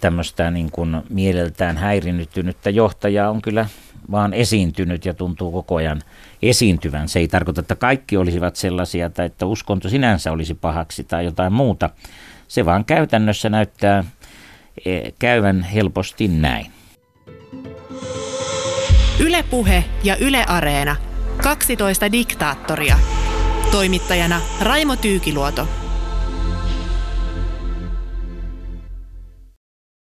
tämmöistä 0.00 0.50
niin 0.50 0.70
kuin 0.70 1.02
mieleltään 1.08 1.76
häirinyttynyttä 1.76 2.70
johtajaa 2.70 3.30
on 3.30 3.42
kyllä 3.42 3.66
vaan 4.10 4.34
esiintynyt 4.34 5.04
ja 5.04 5.14
tuntuu 5.14 5.52
koko 5.52 5.76
ajan 5.76 6.02
esiintyvän. 6.42 7.08
Se 7.08 7.18
ei 7.18 7.28
tarkoita, 7.28 7.60
että 7.60 7.74
kaikki 7.74 8.16
olisivat 8.16 8.56
sellaisia 8.56 9.10
tai 9.10 9.26
että 9.26 9.46
uskonto 9.46 9.88
sinänsä 9.88 10.32
olisi 10.32 10.54
pahaksi 10.54 11.04
tai 11.04 11.24
jotain 11.24 11.52
muuta. 11.52 11.90
Se 12.48 12.64
vaan 12.64 12.84
käytännössä 12.84 13.48
näyttää 13.48 14.04
e, 14.84 15.00
käyvän 15.18 15.62
helposti 15.62 16.28
näin. 16.28 16.66
Ylepuhe 19.20 19.84
ja 20.04 20.16
Yle 20.16 20.44
Areena. 20.48 20.96
12 21.42 22.12
diktaattoria. 22.12 22.96
Toimittajana 23.70 24.40
Raimo 24.60 24.96
Tyykiluoto. 24.96 25.68